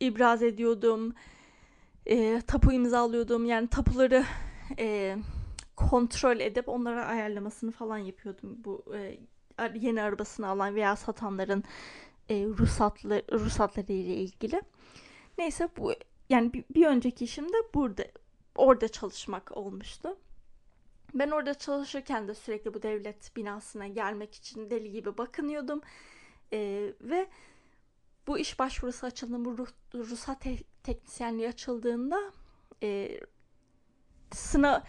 ibraz 0.00 0.42
ediyordum 0.42 1.14
e, 2.06 2.40
tapu 2.46 2.72
imzalıyordum. 2.72 3.44
Yani 3.44 3.68
tapuları 3.68 4.24
e, 4.78 5.16
kontrol 5.76 6.40
edip 6.40 6.68
onlara 6.68 7.06
ayarlamasını 7.06 7.70
falan 7.70 7.98
yapıyordum. 7.98 8.64
Bu 8.64 8.84
e, 8.96 9.18
yeni 9.74 10.02
arabasını 10.02 10.48
alan 10.48 10.74
veya 10.74 10.96
satanların 10.96 11.64
e, 12.28 12.44
ruhsatlı, 12.44 13.22
ruhsatları 13.32 13.92
ile 13.92 14.14
ilgili. 14.14 14.62
Neyse 15.38 15.68
bu 15.76 15.92
yani 16.30 16.52
bir, 16.52 16.64
bir 16.74 16.86
önceki 16.86 17.24
işim 17.24 17.48
de 17.48 17.56
burada 17.74 18.04
orada 18.54 18.88
çalışmak 18.88 19.56
olmuştu. 19.56 20.16
Ben 21.14 21.30
orada 21.30 21.54
çalışırken 21.54 22.28
de 22.28 22.34
sürekli 22.34 22.74
bu 22.74 22.82
devlet 22.82 23.36
binasına 23.36 23.86
gelmek 23.86 24.34
için 24.34 24.70
deli 24.70 24.92
gibi 24.92 25.18
bakınıyordum. 25.18 25.80
Ee, 26.52 26.92
ve 27.00 27.26
bu 28.26 28.38
iş 28.38 28.58
başvurusu 28.58 29.06
açıldığında, 29.06 29.44
bu 29.44 29.58
ruh, 29.58 29.68
ruhsat 29.94 30.46
teknisyenliği 30.82 31.48
açıldığında 31.48 32.32
e, 32.82 33.20
sınav 34.32 34.80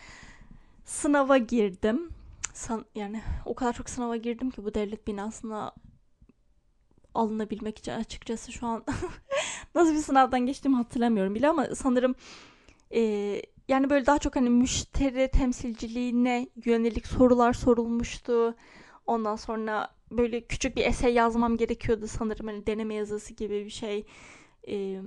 sınava 0.85 1.38
girdim. 1.38 2.09
San, 2.53 2.85
yani 2.95 3.21
o 3.45 3.55
kadar 3.55 3.73
çok 3.73 3.89
sınava 3.89 4.15
girdim 4.15 4.51
ki 4.51 4.65
bu 4.65 4.73
devlet 4.73 5.07
binasına 5.07 5.73
alınabilmek 7.13 7.77
için 7.77 7.91
açıkçası 7.91 8.51
şu 8.51 8.67
an 8.67 8.83
nasıl 9.75 9.93
bir 9.93 10.00
sınavdan 10.00 10.45
geçtiğimi 10.45 10.77
hatırlamıyorum 10.77 11.35
bile 11.35 11.50
ama 11.50 11.75
sanırım 11.75 12.15
e, 12.91 13.01
yani 13.67 13.89
böyle 13.89 14.05
daha 14.05 14.19
çok 14.19 14.35
hani 14.35 14.50
müşteri 14.50 15.29
temsilciliğine 15.31 16.47
yönelik 16.65 17.07
sorular 17.07 17.53
sorulmuştu. 17.53 18.55
Ondan 19.05 19.35
sonra 19.35 19.89
böyle 20.12 20.41
küçük 20.41 20.75
bir 20.75 20.85
essay 20.85 21.13
yazmam 21.13 21.57
gerekiyordu 21.57 22.07
sanırım 22.07 22.47
hani 22.47 22.67
deneme 22.67 22.93
yazısı 22.93 23.33
gibi 23.33 23.65
bir 23.65 23.69
şey. 23.69 24.05
Ee, 24.67 25.01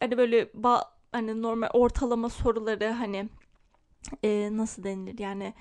hani 0.00 0.18
böyle 0.18 0.50
ba 0.54 0.84
hani 1.12 1.42
normal 1.42 1.68
ortalama 1.72 2.28
soruları 2.28 2.90
hani 2.90 3.28
e, 4.22 4.48
nasıl 4.52 4.84
denilir 4.84 5.18
yani 5.18 5.54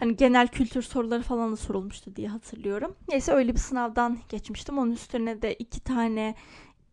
hani 0.00 0.16
genel 0.16 0.48
kültür 0.48 0.82
soruları 0.82 1.22
falan 1.22 1.52
da 1.52 1.56
sorulmuştu 1.56 2.16
diye 2.16 2.28
hatırlıyorum. 2.28 2.94
Neyse 3.08 3.32
öyle 3.32 3.52
bir 3.52 3.58
sınavdan 3.58 4.18
geçmiştim. 4.28 4.78
Onun 4.78 4.92
üstüne 4.92 5.42
de 5.42 5.54
iki 5.54 5.80
tane 5.80 6.34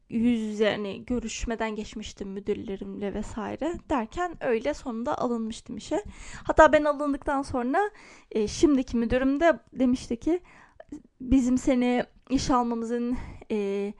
yüz 0.09 0.39
yüze 0.41 0.71
hani 0.71 1.05
görüşmeden 1.05 1.75
geçmiştim 1.75 2.29
müdürlerimle 2.29 3.13
vesaire 3.13 3.73
derken 3.89 4.37
öyle 4.41 4.73
sonunda 4.73 5.17
alınmıştım 5.17 5.77
işe. 5.77 6.03
Hatta 6.43 6.73
ben 6.73 6.83
alındıktan 6.83 7.41
sonra 7.41 7.91
e, 8.31 8.47
şimdiki 8.47 8.97
müdürüm 8.97 9.39
de 9.39 9.59
demişti 9.73 10.19
ki 10.19 10.39
bizim 11.21 11.57
seni 11.57 12.03
iş 12.29 12.49
almamızın 12.49 13.17
e, 13.51 13.93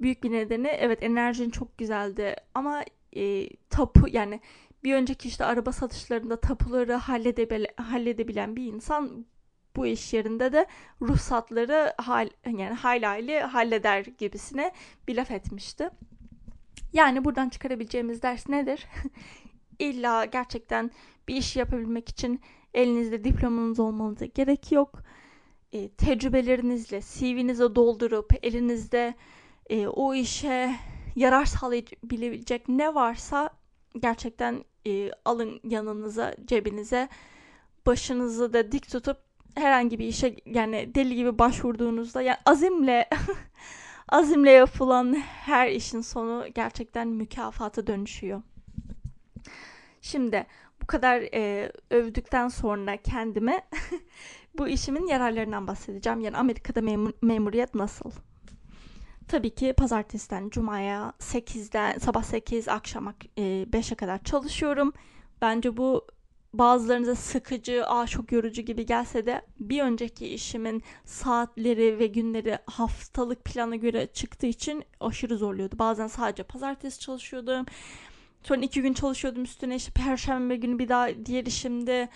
büyük 0.00 0.24
bir 0.24 0.32
nedeni 0.32 0.68
evet 0.68 1.02
enerjin 1.02 1.50
çok 1.50 1.78
güzeldi 1.78 2.36
ama 2.54 2.84
e, 3.16 3.48
tapu 3.70 4.08
yani 4.08 4.40
bir 4.84 4.94
önceki 4.94 5.28
işte 5.28 5.44
araba 5.44 5.72
satışlarında 5.72 6.40
tapuları 6.40 6.94
halledebilen, 6.94 7.68
halledebilen 7.76 8.56
bir 8.56 8.64
insan 8.64 9.26
bu 9.76 9.86
iş 9.86 10.12
yerinde 10.12 10.52
de 10.52 10.66
ruhsatları 11.02 11.92
hal, 11.98 12.28
yani 12.46 12.74
hayli 12.74 13.40
halleder 13.40 14.04
gibisine 14.18 14.72
bir 15.08 15.16
laf 15.16 15.30
etmişti. 15.30 15.90
Yani 16.92 17.24
buradan 17.24 17.48
çıkarabileceğimiz 17.48 18.22
ders 18.22 18.48
nedir? 18.48 18.86
İlla 19.78 20.24
gerçekten 20.24 20.90
bir 21.28 21.36
iş 21.36 21.56
yapabilmek 21.56 22.08
için 22.08 22.40
elinizde 22.74 23.24
diplomanız 23.24 23.80
olmanıza 23.80 24.24
gerek 24.24 24.72
yok. 24.72 25.02
E, 25.72 25.88
tecrübelerinizle 25.88 27.00
CV'nize 27.00 27.74
doldurup 27.74 28.32
elinizde 28.42 29.14
e, 29.70 29.86
o 29.86 30.14
işe 30.14 30.76
yarar 31.16 31.44
sağlayabilecek 31.44 32.68
ne 32.68 32.94
varsa 32.94 33.50
gerçekten 34.00 34.64
e, 34.86 35.10
alın 35.24 35.60
yanınıza, 35.64 36.34
cebinize, 36.44 37.08
başınızı 37.86 38.52
da 38.52 38.72
dik 38.72 38.90
tutup 38.90 39.16
herhangi 39.54 39.98
bir 39.98 40.06
işe 40.06 40.36
yani 40.46 40.94
deli 40.94 41.14
gibi 41.14 41.38
başvurduğunuzda 41.38 42.22
yani 42.22 42.38
azimle 42.46 43.08
azimle 44.08 44.50
yapılan 44.50 45.14
her 45.22 45.68
işin 45.70 46.00
sonu 46.00 46.46
gerçekten 46.54 47.08
mükafata 47.08 47.86
dönüşüyor. 47.86 48.42
Şimdi 50.02 50.46
bu 50.82 50.86
kadar 50.86 51.20
e, 51.34 51.72
övdükten 51.90 52.48
sonra 52.48 52.96
kendime 52.96 53.62
bu 54.58 54.68
işimin 54.68 55.06
yararlarından 55.06 55.66
bahsedeceğim. 55.66 56.20
Yani 56.20 56.36
Amerika'da 56.36 56.80
memur, 56.82 57.12
memuriyet 57.22 57.74
nasıl? 57.74 58.10
Tabii 59.28 59.54
ki 59.54 59.72
pazartesiden 59.72 60.50
cumaya 60.50 61.12
8'den 61.18 61.98
sabah 61.98 62.22
8 62.22 62.68
akşam 62.68 63.14
5'e 63.36 63.94
kadar 63.94 64.22
çalışıyorum. 64.24 64.92
Bence 65.42 65.76
bu 65.76 66.06
bazılarınıza 66.54 67.14
sıkıcı, 67.14 67.86
aa 67.86 68.06
çok 68.06 68.32
yorucu 68.32 68.62
gibi 68.62 68.86
gelse 68.86 69.26
de 69.26 69.42
bir 69.60 69.82
önceki 69.82 70.26
işimin 70.26 70.82
saatleri 71.04 71.98
ve 71.98 72.06
günleri 72.06 72.58
haftalık 72.66 73.44
plana 73.44 73.76
göre 73.76 74.06
çıktığı 74.06 74.46
için 74.46 74.84
aşırı 75.00 75.36
zorluyordu. 75.36 75.78
Bazen 75.78 76.06
sadece 76.06 76.42
pazartesi 76.42 77.00
çalışıyordum. 77.00 77.66
Sonra 78.42 78.60
iki 78.60 78.82
gün 78.82 78.92
çalışıyordum 78.92 79.42
üstüne 79.42 79.76
işte 79.76 79.92
perşembe 79.92 80.56
günü 80.56 80.78
bir 80.78 80.88
daha 80.88 81.08
diğer 81.26 81.46
işimde. 81.46 82.08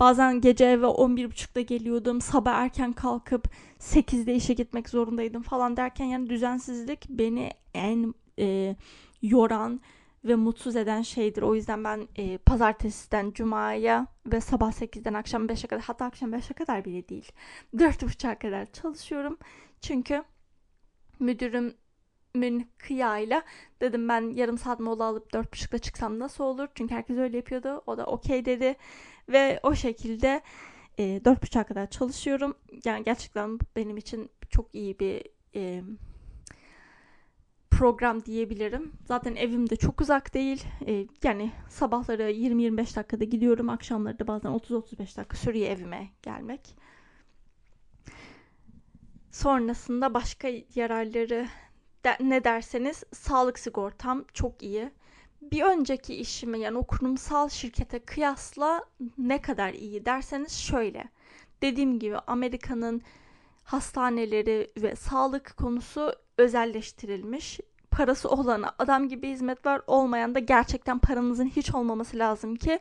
Bazen 0.00 0.40
gece 0.40 0.64
eve 0.64 0.86
11.30'da 0.86 1.60
geliyordum. 1.60 2.20
Sabah 2.20 2.54
erken 2.54 2.92
kalkıp 2.92 3.48
8'de 3.80 4.34
işe 4.34 4.54
gitmek 4.54 4.88
zorundaydım 4.88 5.42
falan 5.42 5.76
derken 5.76 6.04
yani 6.04 6.30
düzensizlik 6.30 7.08
beni 7.08 7.50
en 7.74 8.14
e, 8.38 8.76
yoran 9.22 9.80
ve 10.24 10.34
mutsuz 10.34 10.76
eden 10.76 11.02
şeydir. 11.02 11.42
O 11.42 11.54
yüzden 11.54 11.84
ben 11.84 12.08
e, 12.16 12.38
pazartesiden 12.38 13.30
cumaya 13.30 14.06
ve 14.26 14.40
sabah 14.40 14.72
8'den 14.72 15.14
akşam 15.14 15.46
5'e 15.46 15.68
kadar 15.68 15.84
hatta 15.84 16.04
akşam 16.04 16.32
5'e 16.32 16.54
kadar 16.54 16.84
bile 16.84 17.08
değil 17.08 17.32
4.30'a 17.74 18.38
kadar 18.38 18.72
çalışıyorum. 18.72 19.38
Çünkü 19.80 20.24
müdürümün 21.20 22.70
kıyayla 22.78 23.42
dedim 23.80 24.08
ben 24.08 24.34
yarım 24.34 24.58
saat 24.58 24.80
mola 24.80 25.04
alıp 25.04 25.32
4.30'da 25.32 25.78
çıksam 25.78 26.18
nasıl 26.18 26.44
olur? 26.44 26.68
Çünkü 26.74 26.94
herkes 26.94 27.18
öyle 27.18 27.36
yapıyordu. 27.36 27.82
O 27.86 27.98
da 27.98 28.06
okey 28.06 28.44
dedi. 28.44 28.76
Ve 29.28 29.60
o 29.62 29.74
şekilde 29.74 30.42
e, 30.98 31.02
4.30'a 31.02 31.64
kadar 31.64 31.90
çalışıyorum. 31.90 32.54
Yani 32.84 33.04
gerçekten 33.04 33.58
benim 33.76 33.96
için 33.96 34.30
çok 34.50 34.74
iyi 34.74 34.98
bir 34.98 35.22
e, 35.54 35.82
program 37.76 38.24
diyebilirim. 38.24 38.92
Zaten 39.04 39.34
evim 39.34 39.70
de 39.70 39.76
çok 39.76 40.00
uzak 40.00 40.34
değil. 40.34 40.64
Ee, 40.86 41.06
yani 41.22 41.52
sabahları 41.68 42.30
20-25 42.30 42.96
dakikada 42.96 43.24
gidiyorum. 43.24 43.68
Akşamları 43.68 44.18
da 44.18 44.26
bazen 44.26 44.50
30-35 44.50 44.98
dakika 45.16 45.36
sürüyor 45.36 45.66
evime 45.66 46.08
gelmek. 46.22 46.76
Sonrasında 49.30 50.14
başka 50.14 50.48
yararları 50.74 51.46
de, 52.04 52.16
ne 52.20 52.44
derseniz 52.44 53.04
sağlık 53.12 53.58
sigortam 53.58 54.24
çok 54.32 54.62
iyi. 54.62 54.90
Bir 55.52 55.62
önceki 55.62 56.14
işime 56.14 56.58
yani 56.58 56.78
o 56.78 56.86
kurumsal 56.86 57.48
şirkete 57.48 57.98
kıyasla 57.98 58.84
ne 59.18 59.42
kadar 59.42 59.72
iyi 59.72 60.04
derseniz 60.04 60.52
şöyle. 60.58 61.04
Dediğim 61.62 61.98
gibi 61.98 62.18
Amerika'nın 62.18 63.02
hastaneleri 63.64 64.70
ve 64.76 64.96
sağlık 64.96 65.56
konusu 65.56 66.12
özelleştirilmiş. 66.38 67.60
Parası 67.90 68.28
olana 68.28 68.74
adam 68.78 69.08
gibi 69.08 69.30
hizmet 69.30 69.66
var, 69.66 69.82
olmayan 69.86 70.34
da 70.34 70.38
gerçekten 70.38 70.98
paranızın 70.98 71.46
hiç 71.46 71.74
olmaması 71.74 72.18
lazım 72.18 72.56
ki 72.56 72.80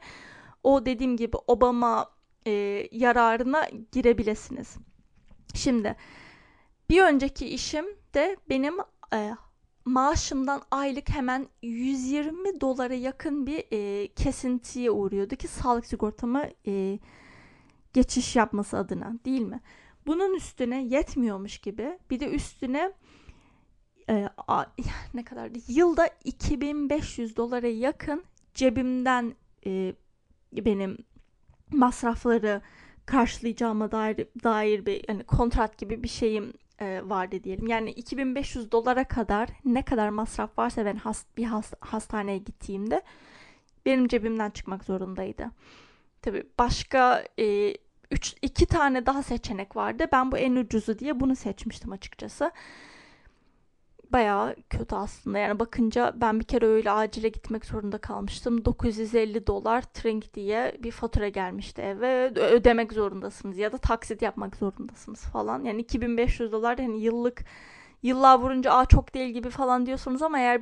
o 0.64 0.86
dediğim 0.86 1.18
gibi 1.18 1.38
Obama 1.48 2.10
e, 2.46 2.52
yararına 2.92 3.68
girebilesiniz. 3.92 4.76
Şimdi 5.54 5.96
bir 6.90 7.02
önceki 7.02 7.48
işim 7.48 7.86
de 8.14 8.38
benim 8.50 8.76
e, 9.14 9.36
maaşımdan 9.86 10.62
aylık 10.72 11.10
hemen 11.10 11.48
120 11.62 12.62
dolara 12.62 12.94
yakın 12.94 13.48
bir 13.48 13.64
e, 13.72 14.08
kesintiye 14.08 14.92
uğruyordu 14.92 15.36
ki 15.36 15.48
sağlık 15.48 15.86
sigortamı 15.86 16.44
e, 16.68 17.00
geçiş 17.94 18.36
yapması 18.36 18.78
adına 18.78 19.14
değil 19.26 19.42
mi? 19.42 19.62
Bunun 20.08 20.36
üstüne 20.36 20.84
yetmiyormuş 20.84 21.58
gibi 21.58 22.00
bir 22.10 22.20
de 22.20 22.30
üstüne 22.30 22.94
e, 24.10 24.30
a, 24.48 24.66
ne 25.14 25.24
kadardı? 25.24 25.60
Yılda 25.68 26.10
2500 26.24 27.38
dolara 27.38 27.68
yakın 27.68 28.24
cebimden 28.54 29.36
e, 29.66 29.96
benim 30.54 30.98
masrafları 31.72 32.62
karşılayacağıma 33.06 33.92
dair 33.92 34.28
dair 34.44 34.86
bir 34.86 35.06
yani 35.10 35.24
kontrat 35.24 35.78
gibi 35.78 36.04
bir 36.04 36.08
şeyim 36.08 36.54
e, 36.82 37.02
vardı 37.04 37.44
diyelim. 37.44 37.68
Yani 37.68 37.92
2500 37.92 38.72
dolara 38.72 39.04
kadar 39.04 39.50
ne 39.66 39.82
kadar 39.82 40.10
masraf 40.10 40.58
varsa 40.58 40.86
ben 40.86 40.96
hast, 40.96 41.38
bir 41.38 41.44
hast, 41.44 41.74
hastaneye 41.80 42.38
gittiğimde 42.38 43.02
benim 43.86 44.08
cebimden 44.08 44.50
çıkmak 44.50 44.84
zorundaydı. 44.84 45.52
Tabii 46.22 46.44
başka 46.60 47.24
e, 47.40 47.76
üç, 48.12 48.36
iki 48.42 48.66
tane 48.66 49.06
daha 49.06 49.24
seçenek 49.24 49.76
vardı. 49.76 50.06
Ben 50.12 50.32
bu 50.32 50.38
en 50.38 50.56
ucuzu 50.56 51.00
diye 51.00 51.20
bunu 51.20 51.36
seçmiştim 51.36 51.92
açıkçası 51.92 52.52
bayağı 54.16 54.56
kötü 54.70 54.96
aslında. 54.96 55.38
Yani 55.40 55.60
bakınca 55.60 56.14
ben 56.16 56.40
bir 56.40 56.46
kere 56.46 56.66
öyle 56.66 56.92
acile 56.92 57.30
gitmek 57.30 57.66
zorunda 57.66 57.98
kalmıştım. 57.98 58.66
950 58.66 59.48
dolar 59.48 59.82
trink 59.82 60.34
diye 60.34 60.78
bir 60.84 60.92
fatura 60.92 61.30
gelmişti 61.30 61.82
eve. 61.82 62.32
Ödemek 62.36 62.94
zorundasınız 62.94 63.58
ya 63.58 63.72
da 63.72 63.78
taksit 63.78 64.22
yapmak 64.22 64.56
zorundasınız 64.56 65.22
falan. 65.22 65.64
Yani 65.64 65.82
2500 65.82 66.52
dolar 66.52 66.80
hani 66.80 67.02
yıllık 67.02 67.46
yıllar 68.04 68.40
vurunca 68.40 68.72
aa 68.72 68.86
çok 68.86 69.14
değil 69.14 69.30
gibi 69.34 69.50
falan 69.50 69.86
diyorsunuz 69.86 70.22
ama 70.22 70.40
eğer 70.40 70.62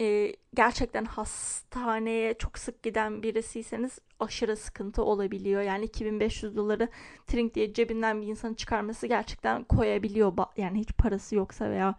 e, 0.00 0.32
gerçekten 0.54 1.04
hastaneye 1.04 2.34
çok 2.34 2.58
sık 2.58 2.82
giden 2.82 3.22
birisiyseniz 3.22 3.98
aşırı 4.20 4.56
sıkıntı 4.56 5.02
olabiliyor. 5.04 5.62
Yani 5.62 5.84
2500 5.84 6.56
doları 6.56 6.88
trink 7.26 7.54
diye 7.54 7.72
cebinden 7.72 8.22
bir 8.22 8.26
insanı 8.26 8.54
çıkarması 8.54 9.06
gerçekten 9.06 9.64
koyabiliyor. 9.64 10.32
Yani 10.56 10.78
hiç 10.78 10.92
parası 10.92 11.36
yoksa 11.36 11.70
veya 11.70 11.94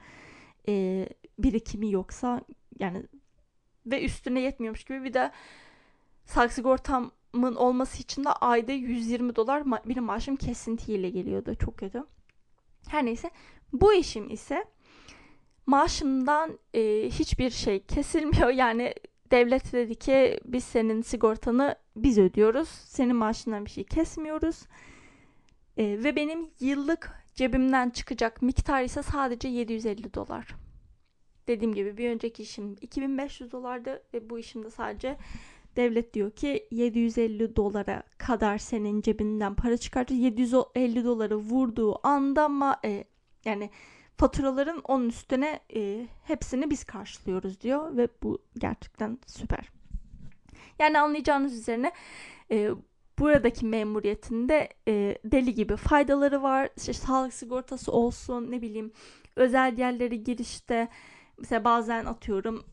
e, 0.69 1.07
birikimi 1.39 1.91
yoksa 1.91 2.41
yani 2.79 3.03
ve 3.85 4.03
üstüne 4.03 4.39
yetmiyormuş 4.39 4.83
gibi 4.83 5.03
bir 5.03 5.13
de 5.13 5.31
sağlık 6.25 6.53
sigortamın 6.53 7.55
olması 7.55 8.01
için 8.01 8.23
de 8.23 8.29
ayda 8.29 8.71
120 8.71 9.35
dolar 9.35 9.61
ma- 9.61 9.89
benim 9.89 10.03
maaşım 10.03 10.35
kesintiyle 10.35 11.09
geliyordu. 11.09 11.55
Çok 11.55 11.77
kötü. 11.77 12.03
Her 12.89 13.05
neyse 13.05 13.31
bu 13.73 13.93
işim 13.93 14.29
ise 14.29 14.65
maaşımdan 15.65 16.59
e, 16.73 17.09
hiçbir 17.09 17.49
şey 17.49 17.83
kesilmiyor. 17.83 18.49
Yani 18.53 18.93
devlet 19.31 19.73
dedi 19.73 19.95
ki 19.95 20.39
biz 20.45 20.63
senin 20.63 21.01
sigortanı 21.01 21.75
biz 21.95 22.17
ödüyoruz. 22.17 22.69
Senin 22.69 23.15
maaşından 23.15 23.65
bir 23.65 23.69
şey 23.69 23.83
kesmiyoruz. 23.83 24.63
E, 25.77 25.83
ve 26.03 26.15
benim 26.15 26.49
yıllık 26.59 27.26
Cebimden 27.37 27.89
çıkacak 27.89 28.41
miktar 28.41 28.83
ise 28.83 29.03
sadece 29.03 29.47
750 29.47 30.13
dolar. 30.13 30.55
Dediğim 31.47 31.73
gibi 31.73 31.97
bir 31.97 32.09
önceki 32.09 32.43
işim 32.43 32.75
2500 32.81 33.51
dolardı 33.51 34.03
ve 34.13 34.29
bu 34.29 34.39
işimde 34.39 34.69
sadece 34.69 35.17
devlet 35.75 36.13
diyor 36.13 36.31
ki 36.31 36.67
750 36.71 37.55
dolara 37.55 38.03
kadar 38.17 38.57
senin 38.57 39.01
cebinden 39.01 39.55
para 39.55 39.77
çıkartır. 39.77 40.15
750 40.15 41.03
doları 41.05 41.37
vurduğu 41.37 42.07
anda 42.07 42.45
ama 42.45 42.79
e, 42.85 43.03
yani 43.45 43.69
faturaların 44.17 44.81
onun 44.83 45.09
üstüne 45.09 45.59
e, 45.75 46.07
hepsini 46.23 46.69
biz 46.69 46.83
karşılıyoruz 46.83 47.61
diyor 47.61 47.97
ve 47.97 48.07
bu 48.23 48.39
gerçekten 48.57 49.19
süper. 49.25 49.69
Yani 50.79 50.99
anlayacağınız 50.99 51.53
üzerine 51.53 51.91
e, 52.51 52.71
buradaki 53.19 53.65
memuriyetinde 53.65 54.69
e, 54.87 55.17
deli 55.25 55.53
gibi 55.53 55.75
faydaları 55.75 56.43
var. 56.43 56.69
İşte 56.77 56.93
sağlık 56.93 57.33
sigortası 57.33 57.91
olsun 57.91 58.51
ne 58.51 58.61
bileyim 58.61 58.91
özel 59.35 59.77
yerleri 59.77 60.23
girişte 60.23 60.87
mesela 61.37 61.63
bazen 61.63 62.05
atıyorum 62.05 62.63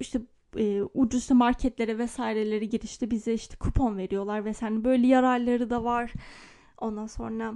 işte 0.00 0.20
e, 0.58 0.82
ucuz 0.94 1.30
marketlere 1.30 1.98
vesaireleri 1.98 2.68
girişte 2.68 3.10
bize 3.10 3.34
işte 3.34 3.56
kupon 3.56 3.98
veriyorlar 3.98 4.44
vesaire 4.44 4.84
böyle 4.84 5.06
yararları 5.06 5.70
da 5.70 5.84
var. 5.84 6.12
Ondan 6.78 7.06
sonra 7.06 7.54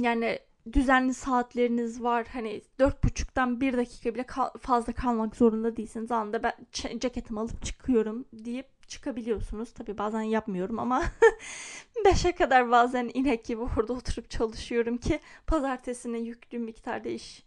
yani 0.00 0.38
düzenli 0.72 1.14
saatleriniz 1.14 2.02
var. 2.02 2.26
Hani 2.32 2.62
dört 2.78 3.04
buçuktan 3.04 3.60
bir 3.60 3.76
dakika 3.76 4.14
bile 4.14 4.22
kal- 4.22 4.58
fazla 4.60 4.92
kalmak 4.92 5.36
zorunda 5.36 5.76
değilsiniz. 5.76 6.10
Anında 6.12 6.42
ben 6.42 6.52
ceketimi 6.98 7.40
alıp 7.40 7.62
çıkıyorum 7.62 8.24
deyip 8.32 8.88
çıkabiliyorsunuz. 8.88 9.72
Tabi 9.72 9.98
bazen 9.98 10.22
yapmıyorum 10.22 10.78
ama 10.78 11.02
5'e 12.04 12.32
kadar 12.32 12.70
bazen 12.70 13.10
inek 13.14 13.44
gibi 13.44 13.60
orada 13.62 13.92
oturup 13.92 14.30
çalışıyorum 14.30 14.96
ki 14.96 15.20
pazartesine 15.46 16.18
yüklü 16.18 16.58
miktarda 16.58 17.08
iş 17.08 17.44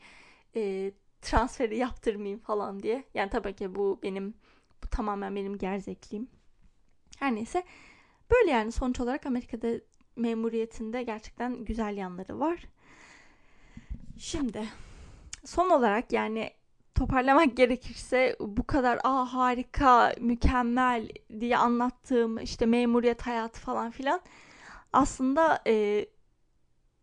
e, 0.55 0.91
transferi 1.21 1.77
yaptırmayayım 1.77 2.39
falan 2.39 2.83
diye. 2.83 3.03
Yani 3.13 3.29
tabii 3.29 3.53
ki 3.55 3.75
bu 3.75 3.99
benim 4.03 4.33
bu 4.83 4.87
tamamen 4.87 5.35
benim 5.35 5.57
gerzekliğim. 5.57 6.27
Her 7.19 7.35
neyse 7.35 7.63
böyle 8.31 8.51
yani 8.51 8.71
sonuç 8.71 8.99
olarak 8.99 9.25
Amerika'da 9.25 9.67
memuriyetinde 10.15 11.03
gerçekten 11.03 11.65
güzel 11.65 11.97
yanları 11.97 12.39
var. 12.39 12.59
Şimdi 14.19 14.63
son 15.45 15.69
olarak 15.69 16.11
yani 16.13 16.51
toparlamak 16.95 17.57
gerekirse 17.57 18.35
bu 18.39 18.67
kadar 18.67 18.99
aa 19.03 19.33
harika, 19.33 20.13
mükemmel 20.19 21.09
diye 21.39 21.57
anlattığım 21.57 22.39
işte 22.39 22.65
memuriyet 22.65 23.21
hayatı 23.21 23.59
falan 23.59 23.91
filan 23.91 24.21
aslında 24.93 25.61
e, 25.67 26.05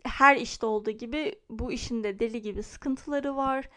her 0.05 0.37
işte 0.37 0.67
olduğu 0.67 0.91
gibi 0.91 1.39
bu 1.51 1.73
işin 1.73 2.05
de 2.05 2.19
deli 2.19 2.43
gibi 2.43 2.63
sıkıntıları 2.63 3.37
var. 3.37 3.69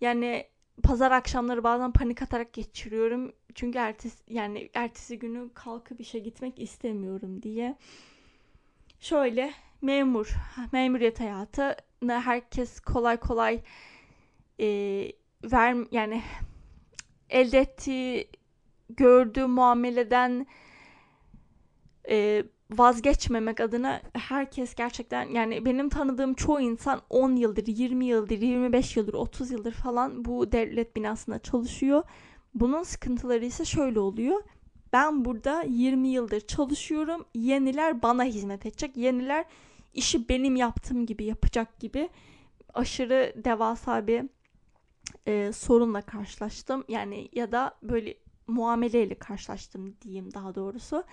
Yani 0.00 0.46
pazar 0.82 1.10
akşamları 1.10 1.64
bazen 1.64 1.92
panik 1.92 2.22
atarak 2.22 2.52
geçiriyorum. 2.52 3.32
Çünkü 3.54 3.78
ertesi 3.78 4.34
yani 4.34 4.70
ertesi 4.74 5.18
günü 5.18 5.50
kalkıp 5.54 6.00
işe 6.00 6.18
gitmek 6.18 6.58
istemiyorum 6.58 7.42
diye. 7.42 7.76
Şöyle 9.00 9.54
memur, 9.82 10.34
memuriyet 10.72 11.20
hayatını 11.20 11.76
herkes 12.12 12.80
kolay 12.80 13.16
kolay 13.16 13.60
e, 14.60 14.66
ver 15.44 15.76
yani 15.90 16.22
elde 17.30 17.58
ettiği 17.58 18.28
gördüğü 18.88 19.46
muameleden 19.46 20.46
e, 22.08 22.44
vazgeçmemek 22.70 23.60
adına 23.60 24.00
herkes 24.12 24.74
gerçekten 24.74 25.28
yani 25.28 25.64
benim 25.64 25.88
tanıdığım 25.88 26.34
çoğu 26.34 26.60
insan 26.60 27.00
10 27.10 27.36
yıldır, 27.36 27.66
20 27.66 28.04
yıldır, 28.04 28.40
25 28.40 28.96
yıldır, 28.96 29.14
30 29.14 29.50
yıldır 29.50 29.72
falan 29.72 30.24
bu 30.24 30.52
devlet 30.52 30.96
binasında 30.96 31.38
çalışıyor. 31.38 32.02
Bunun 32.54 32.82
sıkıntıları 32.82 33.44
ise 33.44 33.64
şöyle 33.64 34.00
oluyor. 34.00 34.42
Ben 34.92 35.24
burada 35.24 35.62
20 35.62 36.08
yıldır 36.08 36.40
çalışıyorum. 36.40 37.24
Yeniler 37.34 38.02
bana 38.02 38.24
hizmet 38.24 38.66
edecek. 38.66 38.96
Yeniler 38.96 39.44
işi 39.94 40.28
benim 40.28 40.56
yaptığım 40.56 41.06
gibi 41.06 41.24
yapacak 41.24 41.80
gibi 41.80 42.08
aşırı 42.74 43.32
devasa 43.44 44.06
bir 44.06 44.24
e, 45.26 45.52
sorunla 45.52 46.02
karşılaştım. 46.02 46.84
Yani 46.88 47.28
ya 47.32 47.52
da 47.52 47.74
böyle 47.82 48.14
muameleyle 48.46 49.14
karşılaştım 49.14 49.96
diyeyim 50.02 50.34
daha 50.34 50.54
doğrusu. 50.54 51.04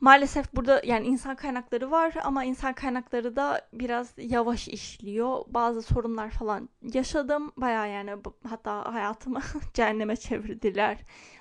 Maalesef 0.00 0.54
burada 0.54 0.82
yani 0.84 1.06
insan 1.06 1.36
kaynakları 1.36 1.90
var 1.90 2.14
ama 2.24 2.44
insan 2.44 2.72
kaynakları 2.72 3.36
da 3.36 3.68
biraz 3.72 4.12
yavaş 4.16 4.68
işliyor. 4.68 5.44
Bazı 5.48 5.82
sorunlar 5.82 6.30
falan 6.30 6.68
yaşadım. 6.94 7.52
Baya 7.56 7.86
yani 7.86 8.16
hatta 8.48 8.92
hayatımı 8.92 9.40
cehenneme 9.74 10.16
çevirdiler 10.16 10.98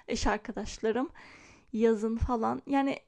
iş 0.08 0.28
arkadaşlarım 0.28 1.10
yazın 1.74 2.18
falan. 2.18 2.62
Yani 2.68 3.00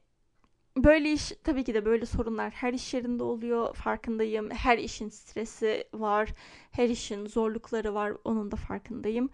böyle 0.76 1.12
iş 1.12 1.32
tabii 1.44 1.64
ki 1.64 1.74
de 1.74 1.84
böyle 1.84 2.06
sorunlar 2.06 2.50
her 2.50 2.72
iş 2.72 2.94
yerinde 2.94 3.22
oluyor 3.22 3.74
farkındayım. 3.74 4.50
Her 4.50 4.78
işin 4.78 5.08
stresi 5.08 5.84
var. 5.94 6.34
Her 6.70 6.88
işin 6.88 7.26
zorlukları 7.26 7.94
var. 7.94 8.12
Onun 8.24 8.50
da 8.50 8.56
farkındayım. 8.56 9.30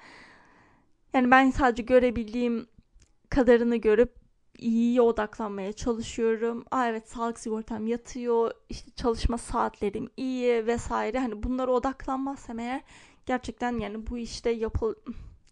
Yani 1.14 1.30
ben 1.30 1.50
sadece 1.50 1.82
görebildiğim 1.82 2.66
kadarını 3.30 3.76
görüp 3.76 4.14
iyiye 4.58 5.00
odaklanmaya 5.00 5.72
çalışıyorum. 5.72 6.64
Aa 6.70 6.86
evet 6.88 7.08
sağlık 7.08 7.38
sigortam 7.38 7.86
yatıyor. 7.86 8.50
işte 8.68 8.90
çalışma 8.90 9.38
saatlerim 9.38 10.08
iyi 10.16 10.66
vesaire. 10.66 11.18
Hani 11.18 11.42
bunlara 11.42 11.70
odaklanmazsam 11.70 12.58
eğer 12.58 12.82
gerçekten 13.26 13.78
yani 13.78 14.06
bu 14.06 14.18
işte 14.18 14.50
yapıl 14.50 14.94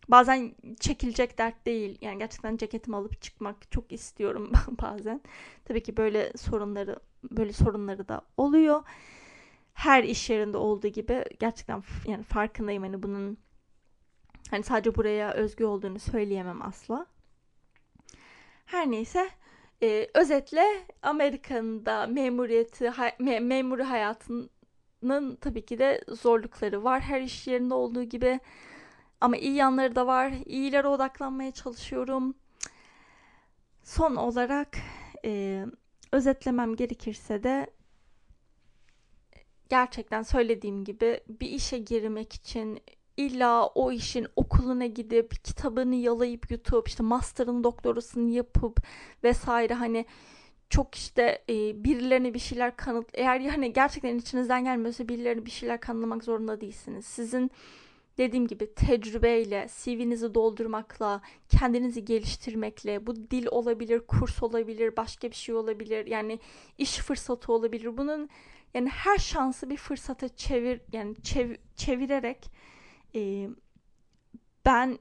bazen 0.09 0.55
çekilecek 0.81 1.39
dert 1.39 1.67
değil. 1.67 1.99
Yani 2.01 2.19
gerçekten 2.19 2.57
ceketimi 2.57 2.97
alıp 2.97 3.23
çıkmak 3.23 3.71
çok 3.71 3.93
istiyorum 3.93 4.53
bazen. 4.83 5.21
Tabii 5.65 5.83
ki 5.83 5.97
böyle 5.97 6.33
sorunları 6.37 6.99
böyle 7.31 7.53
sorunları 7.53 8.09
da 8.09 8.23
oluyor. 8.37 8.83
Her 9.75 10.05
iş 10.05 10.31
yerinde 10.31 10.57
olduğu 10.57 10.89
gibi 10.89 11.25
gerçekten 11.41 11.83
yani 12.07 12.23
farkındayım 12.23 12.83
hani 12.83 13.03
bunun 13.03 13.39
hani 14.51 14.63
sadece 14.63 14.95
buraya 14.95 15.33
özgü 15.33 15.65
olduğunu 15.65 15.99
söyleyemem 15.99 16.63
asla. 16.63 17.07
Her 18.67 18.91
neyse 18.91 19.31
e, 19.83 20.09
özetle 20.15 20.65
Amerika'nın 21.03 21.87
da 21.87 22.07
memuriyeti 22.07 22.93
me, 23.19 23.41
memuri 23.41 23.83
hayatının 23.83 25.37
tabii 25.41 25.67
ki 25.67 25.79
de 25.79 26.05
zorlukları 26.09 26.85
var. 26.85 27.01
Her 27.01 27.21
iş 27.21 27.47
yerinde 27.47 27.75
olduğu 27.75 28.03
gibi 28.03 28.41
ama 29.21 29.37
iyi 29.37 29.55
yanları 29.55 29.97
da 29.97 30.07
var. 30.07 30.33
İyilere 30.47 30.89
odaklanmaya 30.89 31.53
çalışıyorum. 31.53 32.35
Son 33.85 34.17
olarak 34.17 34.77
e, 35.25 35.65
özetlemem 36.13 36.77
gerekirse 36.77 37.43
de 37.43 37.67
gerçekten 39.69 40.23
söylediğim 40.23 40.85
gibi 40.85 41.21
bir 41.29 41.49
işe 41.49 41.79
girmek 41.79 42.35
için 42.35 42.81
illa 43.17 43.67
o 43.67 43.93
işin 43.93 44.27
okuluna 44.37 44.87
gidip 44.87 45.45
kitabını 45.45 45.95
yalayıp 45.95 46.51
yutup 46.51 46.89
işte 46.89 47.03
master'ın 47.03 47.65
doktorasını 47.65 48.31
yapıp 48.31 48.81
vesaire 49.25 49.75
hani 49.75 50.07
çok 50.71 50.95
işte 50.95 51.45
e, 51.49 51.85
birilerine 51.85 52.35
bir 52.35 52.39
şeyler 52.39 52.77
kanıt 52.77 53.09
eğer 53.15 53.41
hani 53.41 53.73
gerçekten 53.73 54.19
içinizden 54.19 54.65
gelmiyorsa 54.65 55.09
birilerine 55.09 55.47
bir 55.47 55.51
şeyler 55.51 55.81
kanıtlamak 55.81 56.25
zorunda 56.25 56.61
değilsiniz. 56.61 57.07
Sizin 57.07 57.51
dediğim 58.19 58.47
gibi 58.47 58.75
tecrübeyle, 58.75 59.67
CV'nizi 59.77 60.35
doldurmakla, 60.35 61.21
kendinizi 61.49 62.05
geliştirmekle, 62.05 63.07
bu 63.07 63.17
dil 63.17 63.47
olabilir, 63.51 64.01
kurs 64.01 64.43
olabilir, 64.43 64.97
başka 64.97 65.31
bir 65.31 65.37
şey 65.37 65.55
olabilir. 65.55 66.07
Yani 66.07 66.39
iş 66.79 66.99
fırsatı 66.99 67.53
olabilir. 67.53 67.97
Bunun 67.97 68.29
yani 68.75 68.89
her 68.89 69.19
şansı 69.19 69.71
bir 69.71 69.77
fırsata 69.77 70.29
çevir 70.29 70.81
yani 70.93 71.15
çev, 71.23 71.55
çevirerek 71.77 72.51
e, 73.15 73.49
ben 74.65 74.99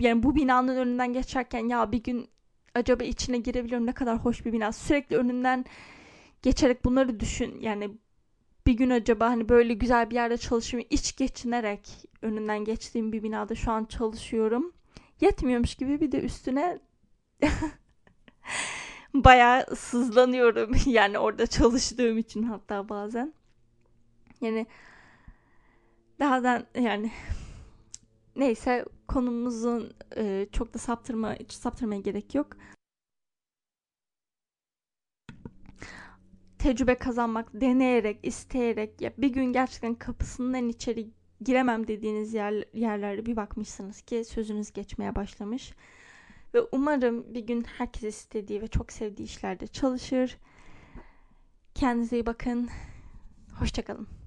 yani 0.00 0.22
bu 0.22 0.34
binanın 0.34 0.76
önünden 0.76 1.12
geçerken 1.12 1.68
ya 1.68 1.92
bir 1.92 2.02
gün 2.02 2.28
acaba 2.74 3.04
içine 3.04 3.38
girebiliyorum 3.38 3.86
ne 3.86 3.92
kadar 3.92 4.18
hoş 4.18 4.46
bir 4.46 4.52
bina 4.52 4.72
sürekli 4.72 5.16
önünden 5.16 5.64
geçerek 6.42 6.84
bunları 6.84 7.20
düşün 7.20 7.60
yani 7.60 7.90
bir 8.68 8.72
gün 8.72 8.90
acaba 8.90 9.26
hani 9.30 9.48
böyle 9.48 9.74
güzel 9.74 10.10
bir 10.10 10.14
yerde 10.14 10.36
çalışayım 10.36 10.86
iç 10.90 11.16
geçinerek 11.16 11.88
önünden 12.22 12.64
geçtiğim 12.64 13.12
bir 13.12 13.22
binada 13.22 13.54
şu 13.54 13.72
an 13.72 13.84
çalışıyorum. 13.84 14.72
Yetmiyormuş 15.20 15.74
gibi 15.74 16.00
bir 16.00 16.12
de 16.12 16.20
üstüne 16.20 16.78
bayağı 19.14 19.76
sızlanıyorum. 19.76 20.72
Yani 20.86 21.18
orada 21.18 21.46
çalıştığım 21.46 22.18
için 22.18 22.42
hatta 22.42 22.88
bazen. 22.88 23.34
Yani 24.40 24.66
Daha'dan 26.20 26.66
yani 26.74 27.12
neyse 28.36 28.84
konumuzun 29.06 29.92
e, 30.16 30.46
çok 30.52 30.74
da 30.74 30.78
saptırma 30.78 31.34
hiç 31.34 31.52
saptırmaya 31.52 32.00
gerek 32.00 32.34
yok. 32.34 32.56
Tecrübe 36.58 36.94
kazanmak, 36.94 37.48
deneyerek, 37.54 38.18
isteyerek 38.22 39.00
ya 39.00 39.12
bir 39.18 39.28
gün 39.28 39.44
gerçekten 39.44 39.94
kapısından 39.94 40.68
içeri 40.68 41.10
giremem 41.40 41.86
dediğiniz 41.86 42.34
yer, 42.34 42.64
yerlerde 42.74 43.26
bir 43.26 43.36
bakmışsınız 43.36 44.02
ki 44.02 44.24
sözünüz 44.24 44.72
geçmeye 44.72 45.14
başlamış. 45.14 45.72
Ve 46.54 46.60
umarım 46.72 47.34
bir 47.34 47.46
gün 47.46 47.64
herkes 47.78 48.16
istediği 48.16 48.62
ve 48.62 48.68
çok 48.68 48.92
sevdiği 48.92 49.28
işlerde 49.28 49.66
çalışır. 49.66 50.38
Kendinize 51.74 52.16
iyi 52.16 52.26
bakın. 52.26 52.68
Hoşçakalın. 53.58 54.17